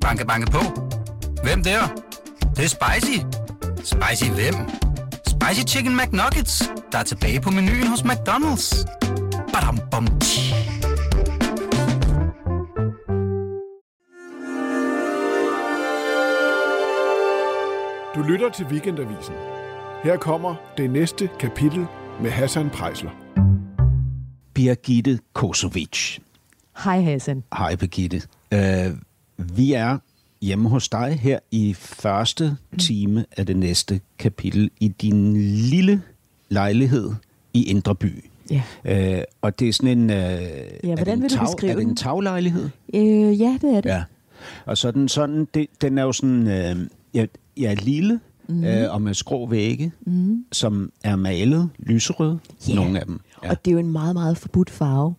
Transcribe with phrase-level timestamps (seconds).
[0.00, 0.58] Banke, banke på.
[1.42, 1.80] Hvem der?
[2.40, 3.18] Det, det er spicy.
[3.76, 4.54] Spicy hvem?
[5.26, 8.86] Spicy Chicken McNuggets, der er tilbage på menuen hos McDonald's.
[9.52, 10.54] Badum, bom, tji.
[18.14, 19.34] Du lytter til Weekendavisen.
[20.02, 21.86] Her kommer det næste kapitel
[22.22, 23.10] med Hassan Prejsler.
[24.54, 26.18] Birgitte Kosovic.
[26.84, 27.44] Hej Hassan.
[27.58, 28.22] Hej Birgitte.
[28.54, 28.98] Uh,
[29.54, 29.98] vi er
[30.42, 36.02] hjemme hos dig her i første time af det næste kapitel i din lille
[36.48, 37.10] lejlighed
[37.54, 38.24] i Indre By.
[38.50, 38.62] Ja.
[39.18, 40.10] Uh, og det er sådan en...
[40.10, 42.68] Uh, ja, hvordan vil du beskrive Er det en taglejlighed?
[42.94, 43.90] Øh, ja, det er det.
[43.90, 44.02] Ja.
[44.66, 47.26] Og så den sådan, det, den er jo sådan, øh, ja,
[47.56, 48.64] ja, lille, mm.
[48.64, 50.44] øh, og med skrå vægge, mm.
[50.52, 52.36] som er malet lyserød,
[52.68, 52.74] Ja.
[52.74, 53.20] nogle af dem.
[53.44, 53.50] Ja.
[53.50, 55.14] Og det er jo en meget, meget forbudt farve.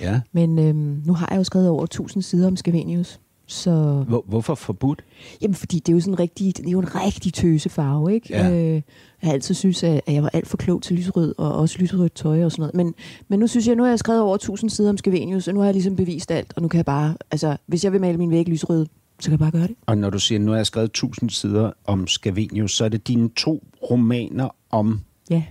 [0.00, 0.20] ja.
[0.32, 3.20] Men øhm, nu har jeg jo skrevet over 1000 sider om Scavenius.
[3.48, 5.04] Så, Hvor, hvorfor forbudt?
[5.42, 8.14] jamen, fordi det er jo sådan en rigtig, det er jo en rigtig tøse farve,
[8.14, 8.26] ikke?
[8.30, 8.50] Ja.
[8.50, 8.82] Øh, jeg
[9.22, 12.44] har altid synes, at jeg var alt for klog til lyserød, og også lyserødt tøj
[12.44, 12.74] og sådan noget.
[12.74, 12.94] Men,
[13.28, 15.60] men nu synes jeg, nu har jeg skrevet over 1000 sider om Scavenius, og nu
[15.60, 18.18] har jeg ligesom bevist alt, og nu kan jeg bare, altså, hvis jeg vil male
[18.18, 18.86] min væg lyserød,
[19.20, 19.76] så kan jeg bare gøre det.
[19.86, 23.08] Og når du siger, nu har jeg skrevet 1000 sider om Scavenius, så er det
[23.08, 25.00] dine to romaner om
[25.30, 25.42] Ja,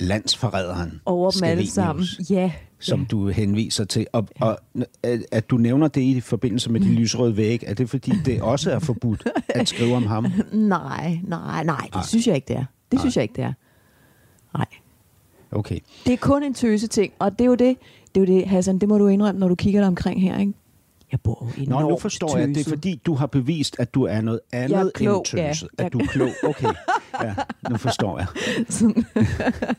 [0.00, 2.26] landsforræderen over dem alle Scavenius, sammen.
[2.30, 4.06] Ja, som du henviser til.
[4.12, 4.58] Og, og
[5.32, 8.70] at- du nævner det i forbindelse med de lyserøde væg, er det fordi, det også
[8.70, 10.26] er forbudt at skrive om ham?
[10.52, 12.64] nej, nej, nej, det synes jeg ikke, det er.
[12.92, 13.52] Det synes jeg ikke, det er.
[14.54, 14.66] Nej.
[15.50, 15.78] Okay.
[16.06, 17.76] Det er kun en tøse ting, og det er jo det,
[18.14, 20.38] det er jo det, Hassan, det må du indrømme, når du kigger dig omkring her,
[20.38, 20.52] ikke?
[21.12, 24.02] Jeg bor jo Nå, nu forstår jeg, det er fordi, du har bevist, at du
[24.02, 25.48] er noget andet Jeg er klog, end ja.
[25.48, 25.68] tøset.
[25.78, 26.66] Jeg- At du er klog, okay.
[27.22, 27.34] Ja,
[27.70, 28.26] nu forstår jeg.
[28.68, 29.04] Sådan.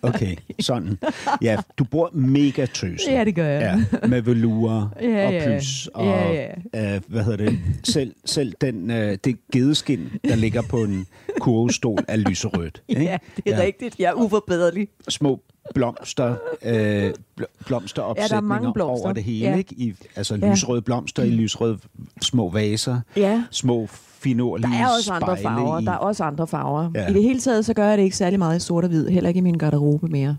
[0.01, 0.97] Okay, sådan.
[1.41, 3.07] Ja, du bor mega tøset.
[3.07, 3.83] Ja, det gør jeg.
[4.01, 5.45] Ja, med velurer Ja, og ja.
[5.45, 6.47] plys og, Ja,
[6.95, 11.05] Øh, hvad hedder det, selv, selv den, øh, det gedeskin, der ligger på en
[11.39, 12.81] kurvestol, er lyserødt.
[12.87, 13.03] ikke?
[13.03, 13.63] Ja, det er ja.
[13.63, 13.95] rigtigt.
[13.99, 14.87] Jeg er uforbederlig.
[15.09, 15.41] Små
[15.75, 16.35] blomster,
[16.65, 19.03] øh, bl- blomsteropsætninger mange blomster.
[19.05, 19.55] over det hele, Ja.
[19.57, 19.75] ikke?
[19.77, 20.51] I, altså Ja.
[20.51, 21.77] lysrøde blomster i lysrøde
[22.21, 23.43] små vaser, Ja.
[23.51, 23.87] små
[24.19, 25.79] finurlige Der er også andre farver.
[25.79, 25.85] i.
[25.85, 26.91] Der er også andre farver.
[26.95, 27.07] Ja.
[27.09, 29.07] I det hele taget, så gør jeg det ikke særlig meget i sort og hvid.
[29.07, 30.37] Heller ikke i min garderobe mere.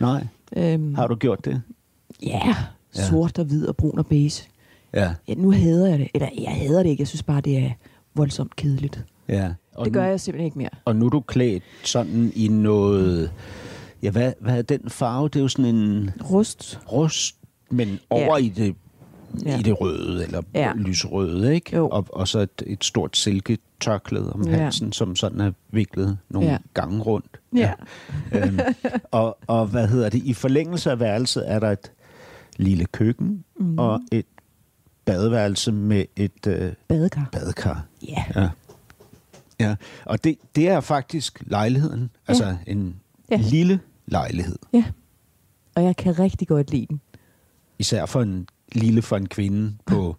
[0.00, 0.26] Nej,
[0.56, 1.62] Øhm, har du gjort det?
[2.22, 2.54] ja,
[2.92, 4.42] sort og hvid og brun og beige.
[4.94, 5.14] Ja.
[5.28, 6.08] Ja, nu hader jeg det.
[6.14, 7.00] Eller, jeg hader det ikke.
[7.00, 7.70] Jeg synes bare, det er
[8.14, 9.04] voldsomt kedeligt.
[9.28, 9.52] ja.
[9.74, 10.68] Og Det gør nu, jeg simpelthen ikke mere.
[10.84, 13.32] Og nu er du klædt sådan i noget...
[14.02, 15.28] Ja, hvad, hvad er den farve?
[15.28, 16.80] Det er jo sådan en Rust.
[16.92, 17.36] rust,
[17.70, 18.74] men over i det
[19.44, 19.58] Ja.
[19.58, 20.60] i det røde, eller ja.
[20.60, 20.72] Ja.
[20.76, 21.76] lyserøde, ikke?
[21.76, 21.88] Jo.
[21.88, 24.56] Og, og så et, et stort silketørklæde om Ja.
[24.56, 26.58] halsen, som sådan er viklet nogle Ja.
[26.74, 27.40] gange rundt.
[27.56, 27.72] Ja.
[28.32, 28.58] øhm,
[29.10, 30.22] og, og hvad hedder det?
[30.24, 31.92] I forlængelse af værelset er der et
[32.56, 33.78] lille køkken mm.
[33.78, 34.26] og et
[35.04, 37.28] badeværelse med et øh, Badekar.
[37.32, 37.86] badekar.
[38.08, 38.24] Ja.
[38.36, 38.48] Ja.
[39.60, 39.74] ja.
[40.04, 42.10] Og det, det er faktisk lejligheden.
[42.28, 42.96] Altså en
[43.30, 43.36] Ja.
[43.36, 44.56] lille lejlighed.
[44.72, 44.84] Ja.
[45.74, 47.00] Og jeg kan rigtig godt lide den.
[47.78, 48.46] Især for en
[48.76, 50.16] lille for en kvinde på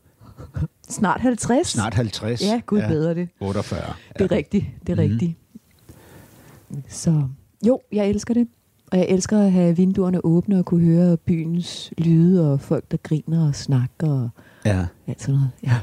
[0.90, 1.68] Snart 50.
[1.68, 2.42] snart 50.
[2.42, 3.30] Ja, gud bedre det.
[3.40, 3.94] 48.
[4.20, 4.66] Det er rigtigt.
[4.88, 5.12] Det er Mhm.
[5.12, 5.38] rigtigt.
[6.88, 7.24] Så
[7.68, 8.48] jo, jeg elsker det.
[8.92, 12.98] Og jeg elsker at have vinduerne åbne og kunne høre byens lyde og folk, der
[12.98, 14.30] griner og snakker og
[14.66, 14.86] Ja.
[15.08, 15.50] alt sådan noget.
[15.64, 15.80] Ja.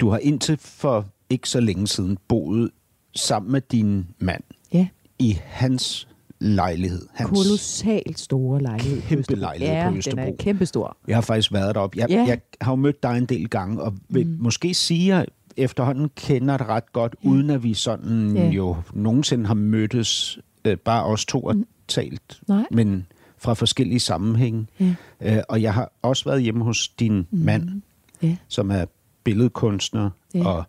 [0.00, 2.70] Du har indtil for ikke så længe siden boet
[3.14, 4.86] sammen med din mand ja.
[5.18, 6.08] i hans
[6.44, 7.06] lejlighed.
[7.14, 9.02] Hans, Kolossalt store lejlighed.
[9.02, 9.40] Kæmpe Østerbro.
[9.40, 10.20] lejlighed ja, på den Østerbro.
[10.22, 10.96] er kæmpe stor.
[11.08, 11.98] Jeg har faktisk været deroppe.
[11.98, 12.24] Jeg, Ja.
[12.28, 14.36] jeg har jo mødt dig en del gange, og vil mm.
[14.40, 17.28] måske sige, at efterhånden kender det ret godt, ja.
[17.28, 18.48] uden at vi sådan Ja.
[18.48, 21.54] jo nogensinde har mødtes, øh, bare os to og
[21.88, 22.64] talt, Nej.
[22.70, 23.06] men
[23.38, 24.66] fra forskellige sammenhænge.
[24.80, 24.94] Ja.
[25.20, 27.26] Øh, og jeg har også været hjemme hos din mm.
[27.38, 27.82] mand,
[28.22, 28.36] Ja.
[28.48, 28.84] som er
[29.24, 30.46] billedkunstner Ja.
[30.48, 30.64] og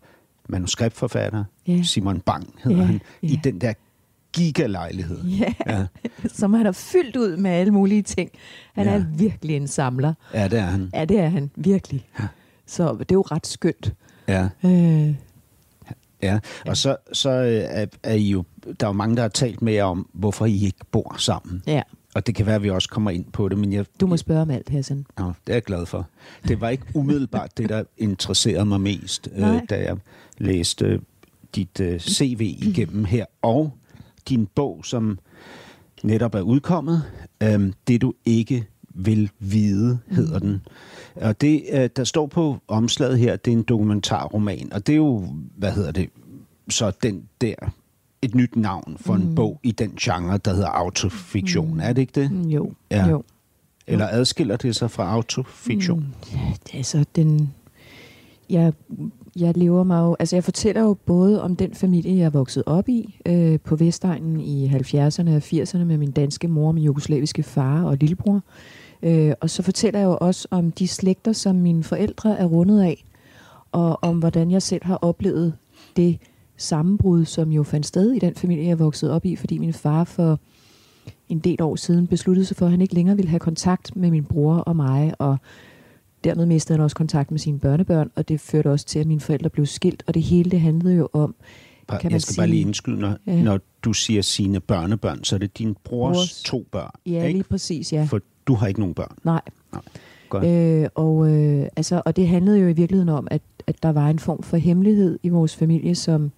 [0.48, 1.44] manuskriptforfatter.
[1.68, 1.82] Ja.
[1.82, 3.00] Simon Bang hedder Ja, han.
[3.22, 3.40] I ja.
[3.44, 3.72] den der
[4.36, 5.24] gigalejlighed.
[5.24, 5.52] Ja.
[5.66, 5.86] Ja.
[6.38, 8.30] Som han har fyldt ud med alle mulige ting.
[8.74, 8.92] Han Ja.
[8.94, 10.14] er virkelig en samler.
[10.34, 10.90] ja, det er han.
[10.94, 11.50] Ja, det er han.
[11.56, 12.06] Virkelig.
[12.66, 13.94] Så det er jo ret skønt.
[14.28, 14.48] Ja.
[14.64, 15.14] Øh,
[16.22, 18.44] Ja, og så, så øh, er, er I jo,
[18.80, 21.62] der er jo mange, der har talt med jer om, hvorfor I ikke bor sammen.
[21.66, 21.82] ja.
[22.14, 24.16] Og det kan være, at vi også kommer ind på det, men jeg, Du må
[24.16, 25.06] spørge om alt, Hassan.
[25.18, 26.06] ja, det er jeg glad for.
[26.48, 29.96] Det var ikke umiddelbart det, der interesserede mig mest, øh, da jeg
[30.38, 31.00] læste
[31.54, 33.72] dit øh, CV igennem her, og
[34.28, 35.18] din bog, som
[36.02, 37.02] netop er udkommet,
[37.42, 38.66] øh, Det du ikke
[38.98, 40.60] vil vide, hedder den.
[41.14, 44.96] Og det, øh, der står på omslaget her, det er en dokumentarroman, og det er
[44.96, 45.26] jo,
[45.56, 46.08] hvad hedder det,
[46.68, 47.54] så den der,
[48.22, 51.80] et nyt navn for en bog i den genre, der hedder autofiktion.
[51.80, 52.30] Er det ikke det?
[52.32, 53.08] Mm, Jo, Ja.
[53.08, 53.22] jo.
[53.86, 56.14] Eller adskiller det sig fra autofiktion?
[56.32, 57.54] Ja, det er så den...
[58.50, 58.72] jeg,
[59.36, 62.62] jeg lever mig jo, altså jeg fortæller jo både om den familie, jeg er vokset
[62.66, 67.42] op i, øh, på Vestegnen i 70'erne og 80'erne med min danske mor, min jugoslaviske
[67.42, 68.40] far og lillebror.
[69.02, 72.82] Øh, og så fortæller jeg jo også om de slægter, som mine forældre er rundet
[72.82, 73.04] af,
[73.72, 75.54] og om hvordan jeg selv har oplevet
[75.96, 76.18] det
[76.56, 79.72] sammenbrud, som jo fandt sted i den familie, jeg er vokset op i, fordi min
[79.72, 80.40] far for
[81.28, 84.10] en del år siden besluttede sig for, at han ikke længere ville have kontakt med
[84.10, 85.38] min bror og mig, og
[86.26, 89.20] dermed mistede han også kontakt med sine børnebørn, og det førte også til, at mine
[89.20, 91.34] forældre blev skilt, og det hele det handlede jo om,
[91.88, 92.40] Kan kan jeg man skal sige...
[92.40, 93.42] bare lige indskyde, når, Ja.
[93.42, 96.42] når du siger sine børnebørn, så er det din brors, Brors.
[96.42, 96.90] to børn.
[97.06, 97.32] Ja, ikke?
[97.38, 98.04] lige præcis, ja.
[98.04, 99.16] For du har ikke nogen børn.
[99.24, 99.40] Nej.
[100.28, 100.44] Godt.
[100.44, 104.08] Øh, og, øh, altså, og det handlede jo i virkeligheden om, at, at der var
[104.10, 106.32] en form for hemmelighed i vores familie, som,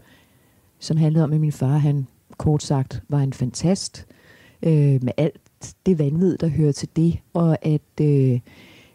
[0.78, 2.06] som handlede om, at min far, han
[2.36, 4.06] kort sagt, var en fantast,
[4.62, 4.72] øh,
[5.04, 5.40] med alt
[5.86, 8.40] det vanvid, der hører til det, og at øh,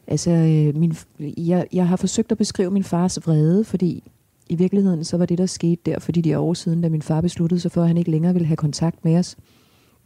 [0.08, 4.04] altså, øh, min, jeg, jeg har forsøgt at beskrive min fars vrede, fordi
[4.50, 7.22] i virkeligheden så var det, der skete der, fordi de år siden, da min far
[7.22, 9.38] besluttede sig for, at han ikke længere ville have kontakt med os,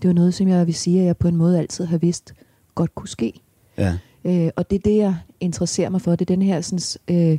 [0.01, 2.33] det var noget, som jeg vil sige, at jeg på en måde altid har vidst
[2.75, 3.33] godt kunne ske.
[3.77, 3.97] Ja.
[4.25, 6.11] Øh, og det er det, jeg interesserer mig for.
[6.11, 7.38] Det er den her sådan, øh,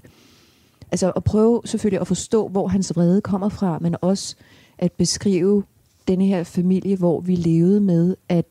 [0.90, 4.37] altså at prøve selvfølgelig at forstå, hvor hans vrede kommer fra, men også
[4.78, 5.64] at beskrive
[6.08, 8.44] denne her familie, hvor vi levede med, at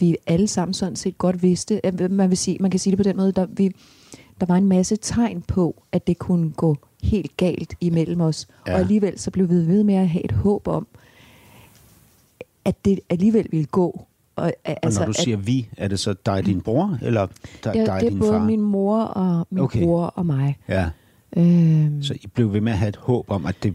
[0.00, 2.96] vi alle sammen sådan set godt vidste, at man, vil sige, man kan sige det
[2.98, 3.70] på den måde, der, vi,
[4.40, 8.48] der var en masse tegn på, at det kunne gå helt galt imellem os.
[8.66, 8.72] Ja.
[8.74, 10.86] Og alligevel så blev vi ved med at have et håb om,
[12.64, 14.06] at det alligevel ville gå.
[14.36, 16.98] Og, Og altså, når du at- siger vi, er det så dig og din bror,
[17.02, 17.26] eller
[17.64, 18.44] dig, Ja, dig og det er din både far?
[18.44, 19.82] min mor og min okay.
[19.82, 20.56] bror og mig.
[20.68, 20.90] Ja,
[21.36, 23.74] Øhm, så I blev ved med at have et håb om, at det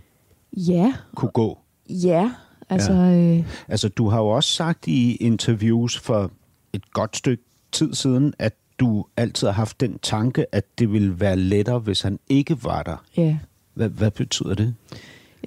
[0.54, 1.58] ja, kunne gå.
[1.90, 2.32] ja.
[2.70, 3.38] Altså, ja.
[3.38, 6.32] Øh, Altså, du har jo også sagt i interviews for
[6.74, 11.20] et godt stykke tid siden, at du altid har haft den tanke, at det ville
[11.20, 13.04] være lettere, hvis han ikke var der.
[13.18, 13.38] ja.
[13.74, 14.76] Hvad, hvad betyder det?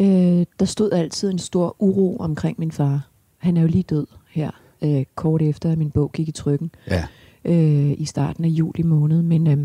[0.00, 3.09] Øh, der stod altid en stor uro omkring min far.
[3.38, 4.50] Han er jo lige død her,
[4.82, 7.05] øh, kort efter at min bog gik i trykken, Ja,
[7.44, 9.23] øh, i starten af juli måned.
[9.23, 9.59] Men øh,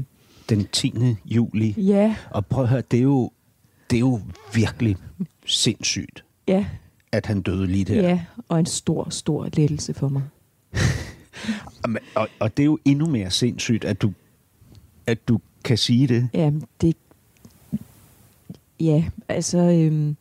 [0.49, 0.93] den 10.
[1.25, 1.73] juli.
[1.77, 3.31] ja, Og prøv at høre, det er jo,
[3.89, 4.19] det er jo
[4.53, 4.95] virkelig
[5.45, 6.65] sindssygt, ja,
[7.13, 8.01] at han døde lige der.
[8.01, 8.19] ja,
[8.49, 10.23] og en stor, stor lettelse for mig.
[12.15, 14.13] Og, og det er jo endnu mere sindssygt, at du,
[15.07, 16.29] at du kan sige det.
[16.33, 16.51] Ja,
[16.81, 16.95] det...
[18.79, 19.57] Ja, altså...
[19.57, 20.15] Øhm,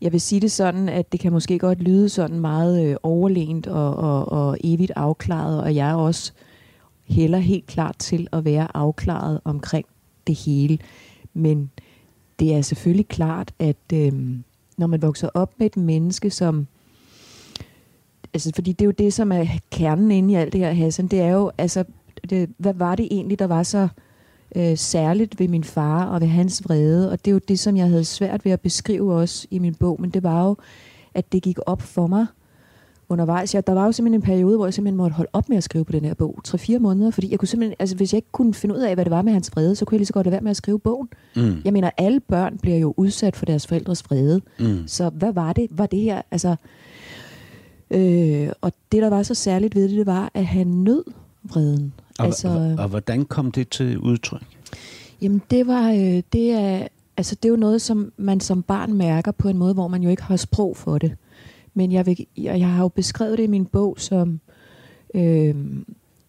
[0.00, 3.66] jeg vil sige det sådan, at det kan måske godt lyde sådan meget øh, overlænt
[3.66, 6.32] og, og, og evigt afklaret, og jeg er også
[7.04, 9.86] heller helt klart til at være afklaret omkring
[10.26, 10.78] det hele.
[11.34, 11.70] Men
[12.38, 14.44] det er selvfølgelig klart, at øhm,
[14.76, 16.66] når man vokser op med et menneske, som...
[18.34, 21.06] Altså, fordi det er jo det, som er kernen inde i alt det her, Hassan.
[21.06, 21.84] Det er jo, altså,
[22.30, 23.88] det, hvad var det egentlig, der var så
[24.56, 27.76] øh, særligt ved min far og ved hans vrede, og det er jo det, som
[27.76, 30.56] jeg havde svært ved at beskrive også i min bog, men det var jo,
[31.14, 32.26] at det gik op for mig
[33.08, 33.54] undervejs.
[33.54, 35.64] Jeg, der var jo simpelthen en periode, hvor jeg simpelthen måtte holde op med at
[35.64, 38.32] skrive på den her bog, 3-4 måneder, fordi jeg kunne simpelthen, altså hvis jeg ikke
[38.32, 40.12] kunne finde ud af, hvad det var med hans vrede, så kunne jeg lige så
[40.12, 41.08] godt lade være med at skrive bogen.
[41.36, 41.56] Mm.
[41.64, 44.82] Jeg mener, alle børn bliver jo udsat for deres forældres vrede, Mm.
[44.86, 45.66] så hvad var det?
[45.70, 46.56] Var det her, altså...
[47.90, 51.04] Øh, og det, der var så særligt ved det, det var, at han nød
[51.44, 51.92] vreden.
[52.18, 54.42] Og, altså, og, og hvordan kom det til udtryk?
[55.22, 56.86] Jamen det var, øh, det er,
[57.16, 60.02] altså det er jo noget, som man som barn mærker på en måde, hvor man
[60.02, 61.12] jo ikke har sprog for det.
[61.76, 64.40] Men jeg, vil, jeg, jeg har jo beskrevet det i min bog som
[65.14, 65.54] øh,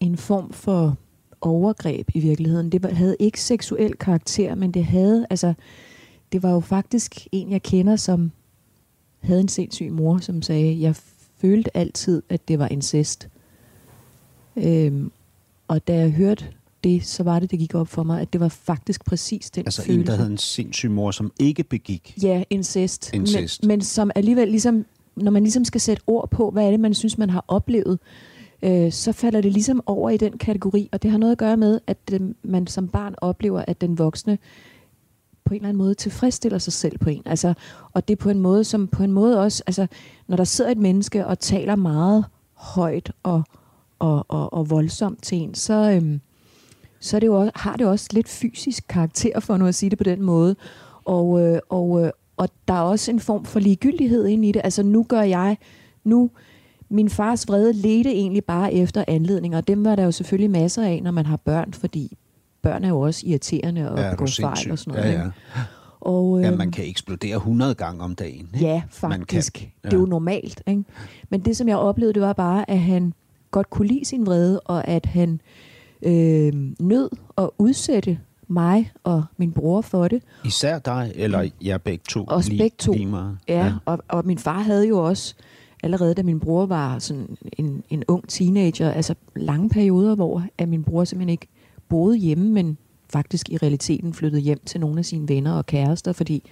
[0.00, 0.96] en form for
[1.40, 2.72] overgreb i virkeligheden.
[2.72, 5.54] Det havde ikke seksuel karakter, men det havde, altså,
[6.32, 8.32] det var jo faktisk en, jeg kender, som
[9.20, 10.96] havde en sindssyg mor, som sagde, jeg
[11.40, 13.28] følte altid, at det var incest.
[14.56, 15.10] Øhm,
[15.68, 16.44] og da jeg hørte
[16.84, 19.64] det, så var det, det gik op for mig, at det var faktisk præcis den
[19.66, 20.00] Altså følelse.
[20.00, 22.14] en, der havde en sindssyg mor, som ikke begik.
[22.22, 23.10] Ja, incest.
[23.14, 23.62] Incest.
[23.62, 24.86] Men, men som alligevel ligesom,
[25.18, 27.98] når man ligesom skal sætte ord på, hvad er det, man synes, man har oplevet,
[28.62, 31.56] øh, så falder det ligesom over i den kategori, og det har noget at gøre
[31.56, 34.38] med, at øh, man som barn oplever, at den voksne
[35.44, 37.22] på en eller anden måde tilfredsstiller sig selv på en.
[37.26, 37.54] Altså,
[37.92, 39.86] og det er på en måde, som på en måde også, altså,
[40.26, 43.42] når der sidder et menneske og taler meget højt og,
[43.98, 46.20] og, og, og voldsomt til en, så, øhm,
[47.00, 49.90] så er det jo også, har det også lidt fysisk karakter, for nu at sige
[49.90, 50.56] det på den måde.
[51.04, 54.60] Og, øh, og, øh, og der er også en form for ligegyldighed inde i det.
[54.64, 55.56] Altså nu gør jeg,
[56.04, 56.30] nu,
[56.90, 60.82] min fars vrede ledte egentlig bare efter anledninger, og dem var der jo selvfølgelig masser
[60.82, 62.16] af, når man har børn, fordi
[62.62, 65.12] børn er jo også irriterende og Ja, begår fejl og sådan noget.
[65.12, 65.24] Ja, ja.
[65.24, 65.32] ikke?
[66.00, 68.48] Og, Ja, øhm, man kan eksplodere 100 gange om dagen.
[68.54, 68.66] Ikke?
[68.66, 69.52] Ja, Man faktisk.
[69.52, 69.66] kan.
[69.84, 70.00] Det er Ja.
[70.00, 70.62] jo normalt.
[70.66, 70.84] Ikke?
[71.30, 73.12] Men det, som jeg oplevede, det var bare, at han
[73.50, 75.40] godt kunne lide sin vrede, og at han
[76.02, 78.18] øh, nød at udsætte
[78.48, 80.22] mig og min bror for det.
[80.44, 82.24] Især dig, eller jer begge to?
[82.24, 82.92] Også lige, begge to.
[82.92, 83.38] Lige meget.
[83.48, 83.72] Ja, ja.
[83.84, 85.34] Og, og min far havde jo også,
[85.82, 90.68] allerede da min bror var sådan en, en ung teenager, altså lange perioder, hvor at
[90.68, 91.46] min bror simpelthen ikke
[91.88, 92.78] boede hjemme, men
[93.12, 96.42] faktisk i realiteten flyttede hjem til nogle af sine venner og kærester, fordi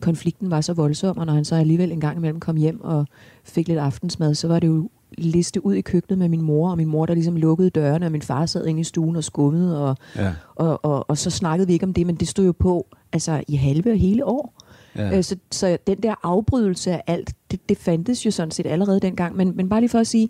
[0.00, 3.06] konflikten var så voldsom, og når han så alligevel en gang imellem kom hjem og
[3.44, 6.76] fik lidt aftensmad, så var det jo liste ud i køkkenet med min mor, og
[6.76, 9.88] min mor, der ligesom lukkede dørene, og min far sad inde i stuen og skummede,
[9.88, 10.32] og, Ja.
[10.54, 13.44] og, og, og så snakkede vi ikke om det, men det stod jo på altså
[13.48, 14.54] i halve og hele år.
[14.96, 15.16] Ja.
[15.16, 19.00] Øh, så, så den der afbrydelse af alt, det, det fandtes jo sådan set allerede
[19.00, 19.36] dengang.
[19.36, 20.28] Men, men bare lige for at sige,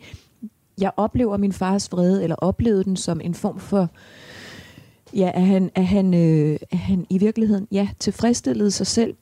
[0.81, 3.89] jeg oplever min fars vrede, eller oplevede den som en form for,
[5.15, 9.15] ja, at han, at han, øh, at han i virkeligheden, ja, tilfredsstillede sig selv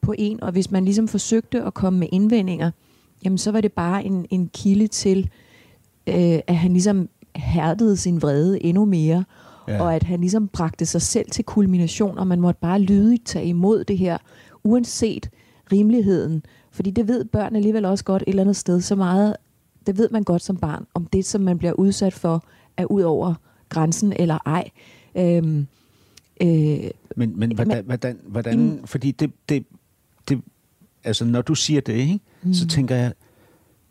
[0.00, 2.70] på en, og hvis man ligesom forsøgte at komme med indvendinger,
[3.24, 5.30] jamen så var det bare en, en kilde til,
[6.06, 9.24] øh, at han ligesom hærdede sin vrede endnu mere,
[9.68, 9.82] Ja.
[9.82, 13.46] og at han ligesom bragte sig selv til kulmination, og man måtte bare lydigt tage
[13.46, 14.18] imod det her,
[14.64, 15.30] uanset
[15.72, 16.42] rimeligheden.
[16.70, 19.36] Fordi det ved børn alligevel også godt et eller andet sted så meget,
[19.86, 22.44] det ved man godt som barn, om det, som man bliver udsat for,
[22.76, 23.34] er ud over
[23.68, 24.70] grænsen eller ej.
[25.14, 25.66] Øhm,
[26.42, 29.64] øh, Men, men hvordan, hvordan, hvordan fordi det, det,
[30.28, 30.40] det,
[31.04, 32.54] altså når du siger det, ikke, mm.
[32.54, 33.12] så tænker jeg,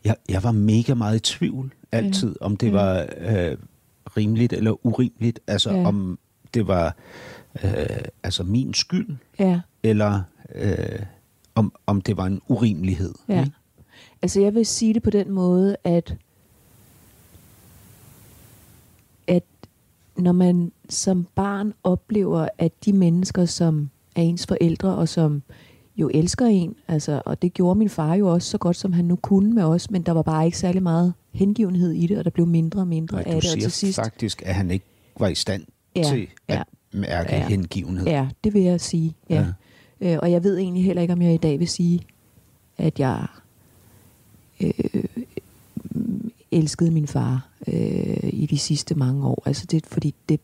[0.04, 2.72] jeg, jeg var mega meget i tvivl altid, om det Ja.
[2.72, 3.58] var øh,
[4.18, 5.86] rimeligt eller urimeligt, altså Ja.
[5.88, 6.20] om
[6.54, 6.96] det var
[7.64, 7.72] øh,
[8.24, 9.62] altså min skyld, ja.
[9.84, 10.22] eller
[10.56, 11.00] øh,
[11.56, 13.14] om, om det var en urimelighed.
[13.30, 13.40] Ja.
[13.40, 13.52] Ikke?
[14.22, 16.16] Altså jeg vil sige det på den måde, at
[19.28, 19.44] at
[20.18, 25.44] når man som barn oplever, at de mennesker, som er ens forældre, og som
[25.98, 29.06] jo elsker en, altså, og det gjorde min far jo også så godt, som han
[29.06, 32.24] nu kunne med os, men der var bare ikke særlig meget hengivenhed i det, og
[32.24, 33.96] der blev mindre og mindre Og af det, og til sidst...
[33.96, 34.86] faktisk, at han ikke
[35.20, 35.64] var i stand
[35.96, 36.64] Ja, til at ja.
[37.00, 37.48] mærke Ja.
[37.48, 38.06] hengivenhed.
[38.08, 39.46] Ja, det vil jeg sige, ja.
[40.02, 40.14] ja.
[40.14, 42.00] Øh, og jeg ved egentlig heller ikke, om jeg i dag vil sige,
[42.78, 43.26] at jeg
[44.62, 44.72] øh,
[46.52, 49.44] elskede min far øh, i de sidste mange år.
[49.46, 50.40] Altså det, fordi det,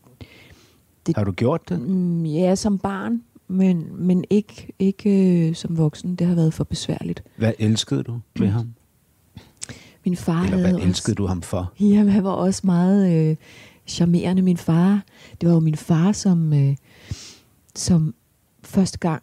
[1.16, 1.80] Har du gjort det?
[1.80, 6.16] mm, ja, som barn, men, men ikke, ikke øh, som voksen.
[6.16, 7.22] Det har været for besværligt.
[7.36, 8.74] Hvad elskede du ved ham?
[10.04, 11.58] Min far Eller hvad elskede du ham for?
[11.58, 13.36] Også, jamen, han var også meget øh,
[13.86, 14.42] charmerende.
[14.42, 15.02] Min far,
[15.40, 16.76] det var jo min far, som, øh,
[17.74, 18.14] som
[18.62, 19.22] første gang,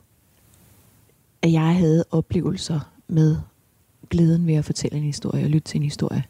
[1.41, 3.37] at jeg havde oplevelser med
[4.09, 6.23] glæden ved at fortælle en historie og lytte til en historie.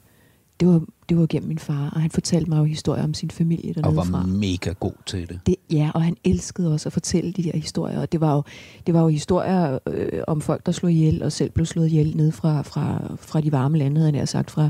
[0.60, 3.30] Det var, det var gennem min far, og han fortalte mig jo historier om sin
[3.30, 4.26] familie Og dernede var fra.
[4.26, 5.40] mega god til det.
[5.46, 8.00] Det, ja, og han elskede også at fortælle de der historier.
[8.00, 8.44] Og det var jo,
[8.86, 12.18] det var jo historier øh, om folk, der slog ihjel, og selv blev slået ihjel
[12.18, 14.70] ned fra, fra, fra de varme lande, havde jeg sagt, fra,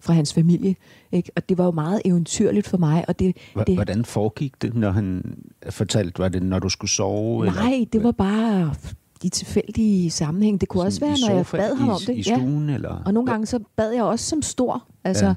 [0.00, 0.76] fra hans familie.
[1.12, 1.30] Ikke?
[1.36, 3.04] Og det var jo meget eventyrligt for mig.
[3.08, 5.36] Og det, H- det, Hvordan foregik det, når han
[5.70, 6.18] fortalte?
[6.18, 7.46] Var det, når du skulle sove?
[7.46, 8.74] nej, det var bare
[9.22, 10.60] de tilfældige sammenhæng.
[10.60, 12.16] Det kunne også være, når jeg bad ham om det.
[12.16, 13.02] I stuen, eller?
[13.06, 14.86] Og nogle gange så bad jeg også som stor.
[15.04, 15.30] Altså, Ja.
[15.30, 15.36] åh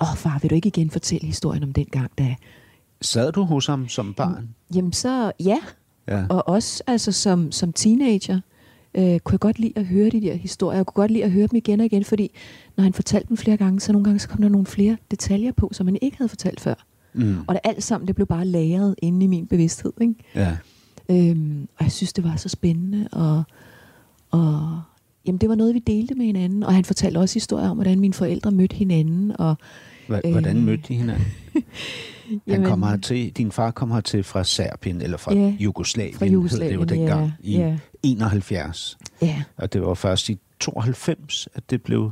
[0.00, 0.10] ja.
[0.12, 2.34] oh, far, vil du ikke igen fortælle historien om den gang, da...
[3.00, 4.48] Sad du hos ham som barn?
[4.74, 5.58] Jamen så, ja,
[6.08, 6.24] Ja.
[6.28, 8.40] Og også altså, som, som teenager
[8.94, 10.78] øh, kunne jeg godt lide at høre de der historier.
[10.78, 12.30] Jeg kunne godt lide at høre dem igen og igen, fordi
[12.76, 15.52] når han fortalte dem flere gange, så nogle gange så kom der nogle flere detaljer
[15.52, 16.74] på, som han ikke havde fortalt før.
[17.14, 17.38] Mm.
[17.46, 19.92] Og det alt sammen, det blev bare lagret inde i min bevidsthed.
[20.00, 20.14] Ikke?
[20.34, 20.56] ja.
[21.10, 23.08] Øhm, og jeg synes, det var så spændende.
[23.12, 23.42] Og,
[24.30, 24.80] og
[25.26, 26.62] jamen, det var noget, vi delte med hinanden.
[26.62, 29.32] Og han fortalte også historier om, hvordan mine forældre mødte hinanden.
[29.40, 29.54] Og,
[30.06, 30.62] Hvordan Øh.
[30.62, 31.24] mødte de hinanden?
[32.28, 36.26] Han Jamen- kom hertil, din far kom hertil fra Serbien, eller fra Ja, Jugoslavien, fra
[36.26, 37.76] Jugoslavien, det jo dengang, ja, i ja.
[38.02, 38.98] 71.
[39.22, 42.10] ja, Og det var først i 92, at det blev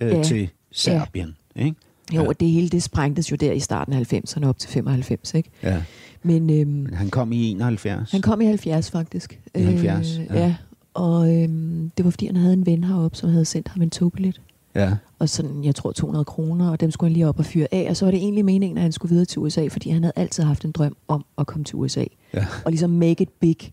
[0.00, 1.36] øh, Ja, til Serbien.
[1.56, 1.76] Ikke?
[2.14, 2.28] jo, Ja.
[2.28, 5.34] og det hele, det sprængtes jo der i starten af 90'erne op til 95.
[5.34, 5.50] Ikke?
[5.62, 5.82] Ja.
[6.24, 8.10] Men øhm, han kom i 71.
[8.12, 9.40] Han kom i 70 faktisk.
[9.54, 10.38] I 70, Øh, ja.
[10.38, 10.54] ja.
[10.94, 13.90] Og øhm, det var fordi, han havde en ven heroppe, som havde sendt ham en
[13.90, 14.40] togbillet.
[14.74, 14.92] Ja.
[15.18, 17.86] Og sådan, jeg tror 200 kroner, og dem skulle han lige op og fyre af.
[17.90, 20.12] Og så var det egentlig meningen, at han skulle videre til USA, fordi han havde
[20.16, 22.04] altid haft en drøm om at komme til USA.
[22.34, 22.46] Ja.
[22.64, 23.72] Og ligesom make it big.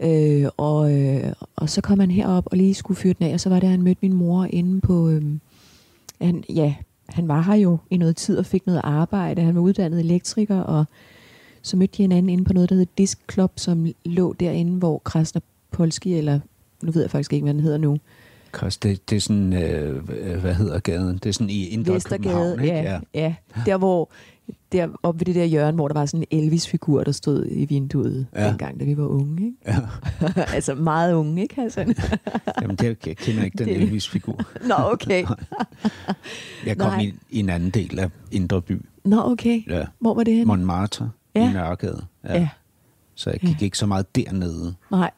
[0.00, 3.40] Øh, og, øh, og så kom han herop og lige skulle fyre den af, og
[3.40, 5.08] så var det, at han mødte min mor inde på...
[5.08, 5.22] Øh,
[6.20, 6.74] han, ja,
[7.08, 9.42] han var her jo i noget tid og fik noget arbejde.
[9.42, 10.84] Han var uddannet elektriker, og
[11.62, 14.98] så mødte de hinanden inde på noget, der hed Disc Club, som lå derinde, hvor
[14.98, 15.40] Krasner
[15.70, 16.40] Polski, eller
[16.82, 17.96] nu ved jeg faktisk ikke, hvad den hedder nu.
[18.56, 20.08] Chris, det, det er sådan, øh,
[20.40, 21.14] hvad hedder gaden?
[21.18, 22.74] Det er sådan i Indre København, ikke?
[22.76, 23.34] ja, ja.
[23.66, 24.10] Der hvor,
[24.72, 27.64] der oppe ved det der hjørne, hvor der var sådan en Elvis-figur, der stod i
[27.64, 28.48] vinduet, ja.
[28.48, 29.44] dengang, da vi var unge.
[29.46, 29.56] Ikke?
[29.66, 29.78] ja.
[30.54, 31.94] altså meget unge, ikke Hassan?
[32.62, 34.40] Jamen, det, jeg kender ikke den Det- Elvis-figur.
[34.68, 35.24] Nå, okay.
[36.66, 37.00] Jeg kom Nej.
[37.02, 38.80] i, i en anden del af Indre By.
[39.04, 39.62] Nå, okay.
[39.70, 39.84] Ja.
[39.98, 40.46] Hvor var det henne?
[40.46, 41.10] Montmartre.
[41.34, 41.50] Ja.
[41.50, 42.04] i Nørregade.
[42.24, 42.34] Ja.
[42.38, 42.48] ja.
[43.14, 44.74] Så jeg gik ikke så meget dernede.
[44.90, 45.10] Nej.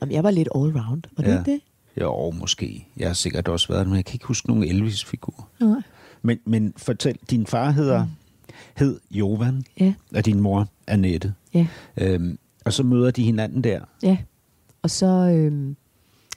[0.00, 1.02] Jamen, jeg var lidt all round.
[1.16, 1.38] Var det Ja.
[1.38, 1.60] ikke det?
[2.00, 2.88] Jo, måske.
[2.96, 5.48] Jeg har sikkert også været der, men jeg kan ikke huske nogen Elvis-figur.
[5.60, 5.82] Nej.
[6.22, 8.10] Men, men fortæl, din far hedder, mm.
[8.76, 11.34] hed Jovan, Ja, og din mor Annette.
[11.54, 11.66] ja,
[11.96, 13.80] Øhm, og så møder de hinanden der.
[14.02, 14.16] ja.
[14.82, 15.76] Og så øhm,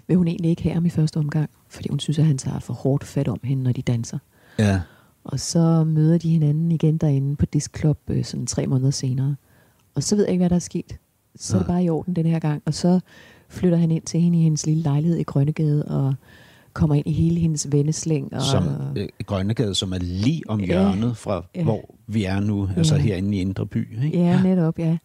[0.07, 2.59] vil hun egentlig ikke have ham i første omgang, fordi hun synes, at han tager
[2.59, 4.17] for hårdt fat om hende, når de danser.
[4.59, 4.81] Ja.
[5.25, 9.35] Og så møder de hinanden igen derinde på Disc Club øh, sådan tre måneder senere.
[9.95, 10.97] Og så ved jeg ikke, hvad der er sket.
[11.35, 11.75] Så er det Nej.
[11.75, 12.61] bare i orden den her gang.
[12.65, 12.99] Og så
[13.49, 16.13] flytter han ind til hende i hendes lille lejlighed i Grønnegade og
[16.73, 18.33] kommer ind i hele hendes venneslæng.
[18.33, 18.63] Og, Som
[18.97, 20.65] øh, Grønnegade, som er lige om Ja.
[20.65, 21.63] hjørnet fra, Ja.
[21.63, 23.01] hvor vi er nu, altså Ja.
[23.01, 24.03] herinde i Indre By.
[24.05, 24.17] Ikke?
[24.17, 24.97] Ja, netop, ja.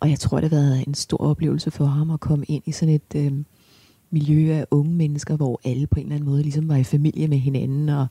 [0.00, 2.72] Og jeg tror, det har været en stor oplevelse for ham at komme ind i
[2.72, 3.32] sådan et øh,
[4.10, 7.28] miljø af unge mennesker, hvor alle på en eller anden måde ligesom var i familie
[7.28, 7.88] med hinanden.
[7.88, 8.06] Og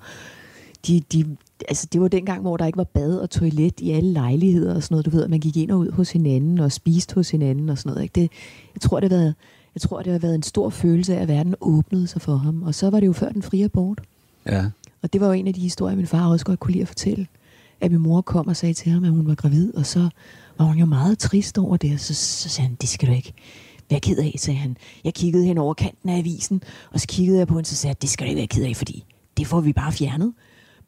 [0.87, 4.11] de, de, altså det var dengang, hvor der ikke var bad og toilet i alle
[4.11, 5.05] lejligheder og sådan noget.
[5.05, 7.77] Du ved, at man gik ind og ud hos hinanden og spiste hos hinanden og
[7.77, 8.03] sådan noget.
[8.03, 8.21] Ikke?
[8.21, 8.31] Det,
[8.75, 9.35] jeg tror, det har været,
[9.75, 12.63] jeg tror, det har været en stor følelse af, at verden åbnede sig for ham.
[12.63, 14.01] Og så var det jo før den frie abort.
[14.45, 14.65] Ja.
[15.01, 16.87] Og det var jo en af de historier, min far også godt kunne lide at
[16.87, 17.27] fortælle.
[17.81, 20.09] At min mor kom og sagde til ham, at hun var gravid, og så
[20.57, 23.13] var hun jo meget trist over det, og så, så sagde han, det skal du
[23.13, 23.33] ikke
[23.89, 24.77] være ked af, sagde han.
[25.03, 27.91] Jeg kiggede hen over kanten af avisen, og så kiggede jeg på hende, så sagde
[27.91, 29.05] jeg, det skal du ikke være ked af, fordi
[29.37, 30.33] det får vi bare fjernet.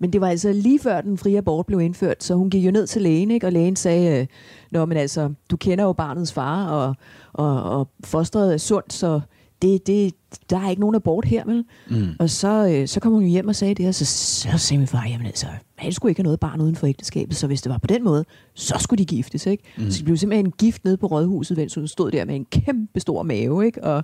[0.02, 2.72] Men det var altså lige før den frie abort blev indført, så hun gik jo
[2.72, 3.48] ned til lægen, ikke?
[3.48, 4.28] og lægen sagde, øh,
[4.72, 6.96] Nå, men altså, du kender jo barnets far, og,
[7.34, 9.22] og, og fosteret er sundt, så
[9.62, 10.14] det, det,
[10.50, 11.64] der er ikke nogen abort her, vel?
[11.90, 12.08] Mm.
[12.20, 14.78] Og så, øh, så kom hun jo hjem og sagde det, og så, så sagde
[14.78, 17.62] min far, jamen altså, han skulle ikke have noget barn uden for ægteskabet, så hvis
[17.62, 19.64] det var på den måde, så skulle de giftes, ikke?
[19.78, 19.92] Mm.
[19.92, 23.00] Så de blev simpelthen gift nede på rådhuset, mens hun stod der med en kæmpe
[23.00, 23.84] stor mave, ikke?
[23.84, 24.04] Og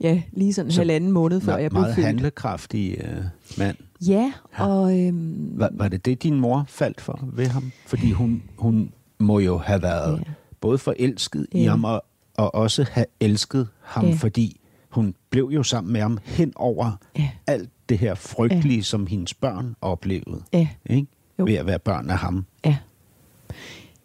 [0.00, 2.06] ja, lige sådan en Så halvanden måned før jeg blev meget født.
[2.06, 3.24] handlekraftig øh,
[3.58, 3.76] mand.
[4.08, 7.72] Ja, og øhm, Var, var det det, din mor faldt for ved ham?
[7.86, 10.32] Fordi hun, hun må jo have været Ja.
[10.60, 11.70] både forelsket i Ja.
[11.70, 12.04] ham og,
[12.36, 14.14] og også have elsket ham, Ja.
[14.14, 17.30] fordi hun blev jo sammen med ham hen over Ja.
[17.46, 20.40] alt det her frygtelige, som hendes børn oplevede.
[20.52, 21.06] ja, Ikke?
[21.38, 21.44] Jo.
[21.44, 22.44] Ved at være børn af ham.
[22.64, 22.76] ja.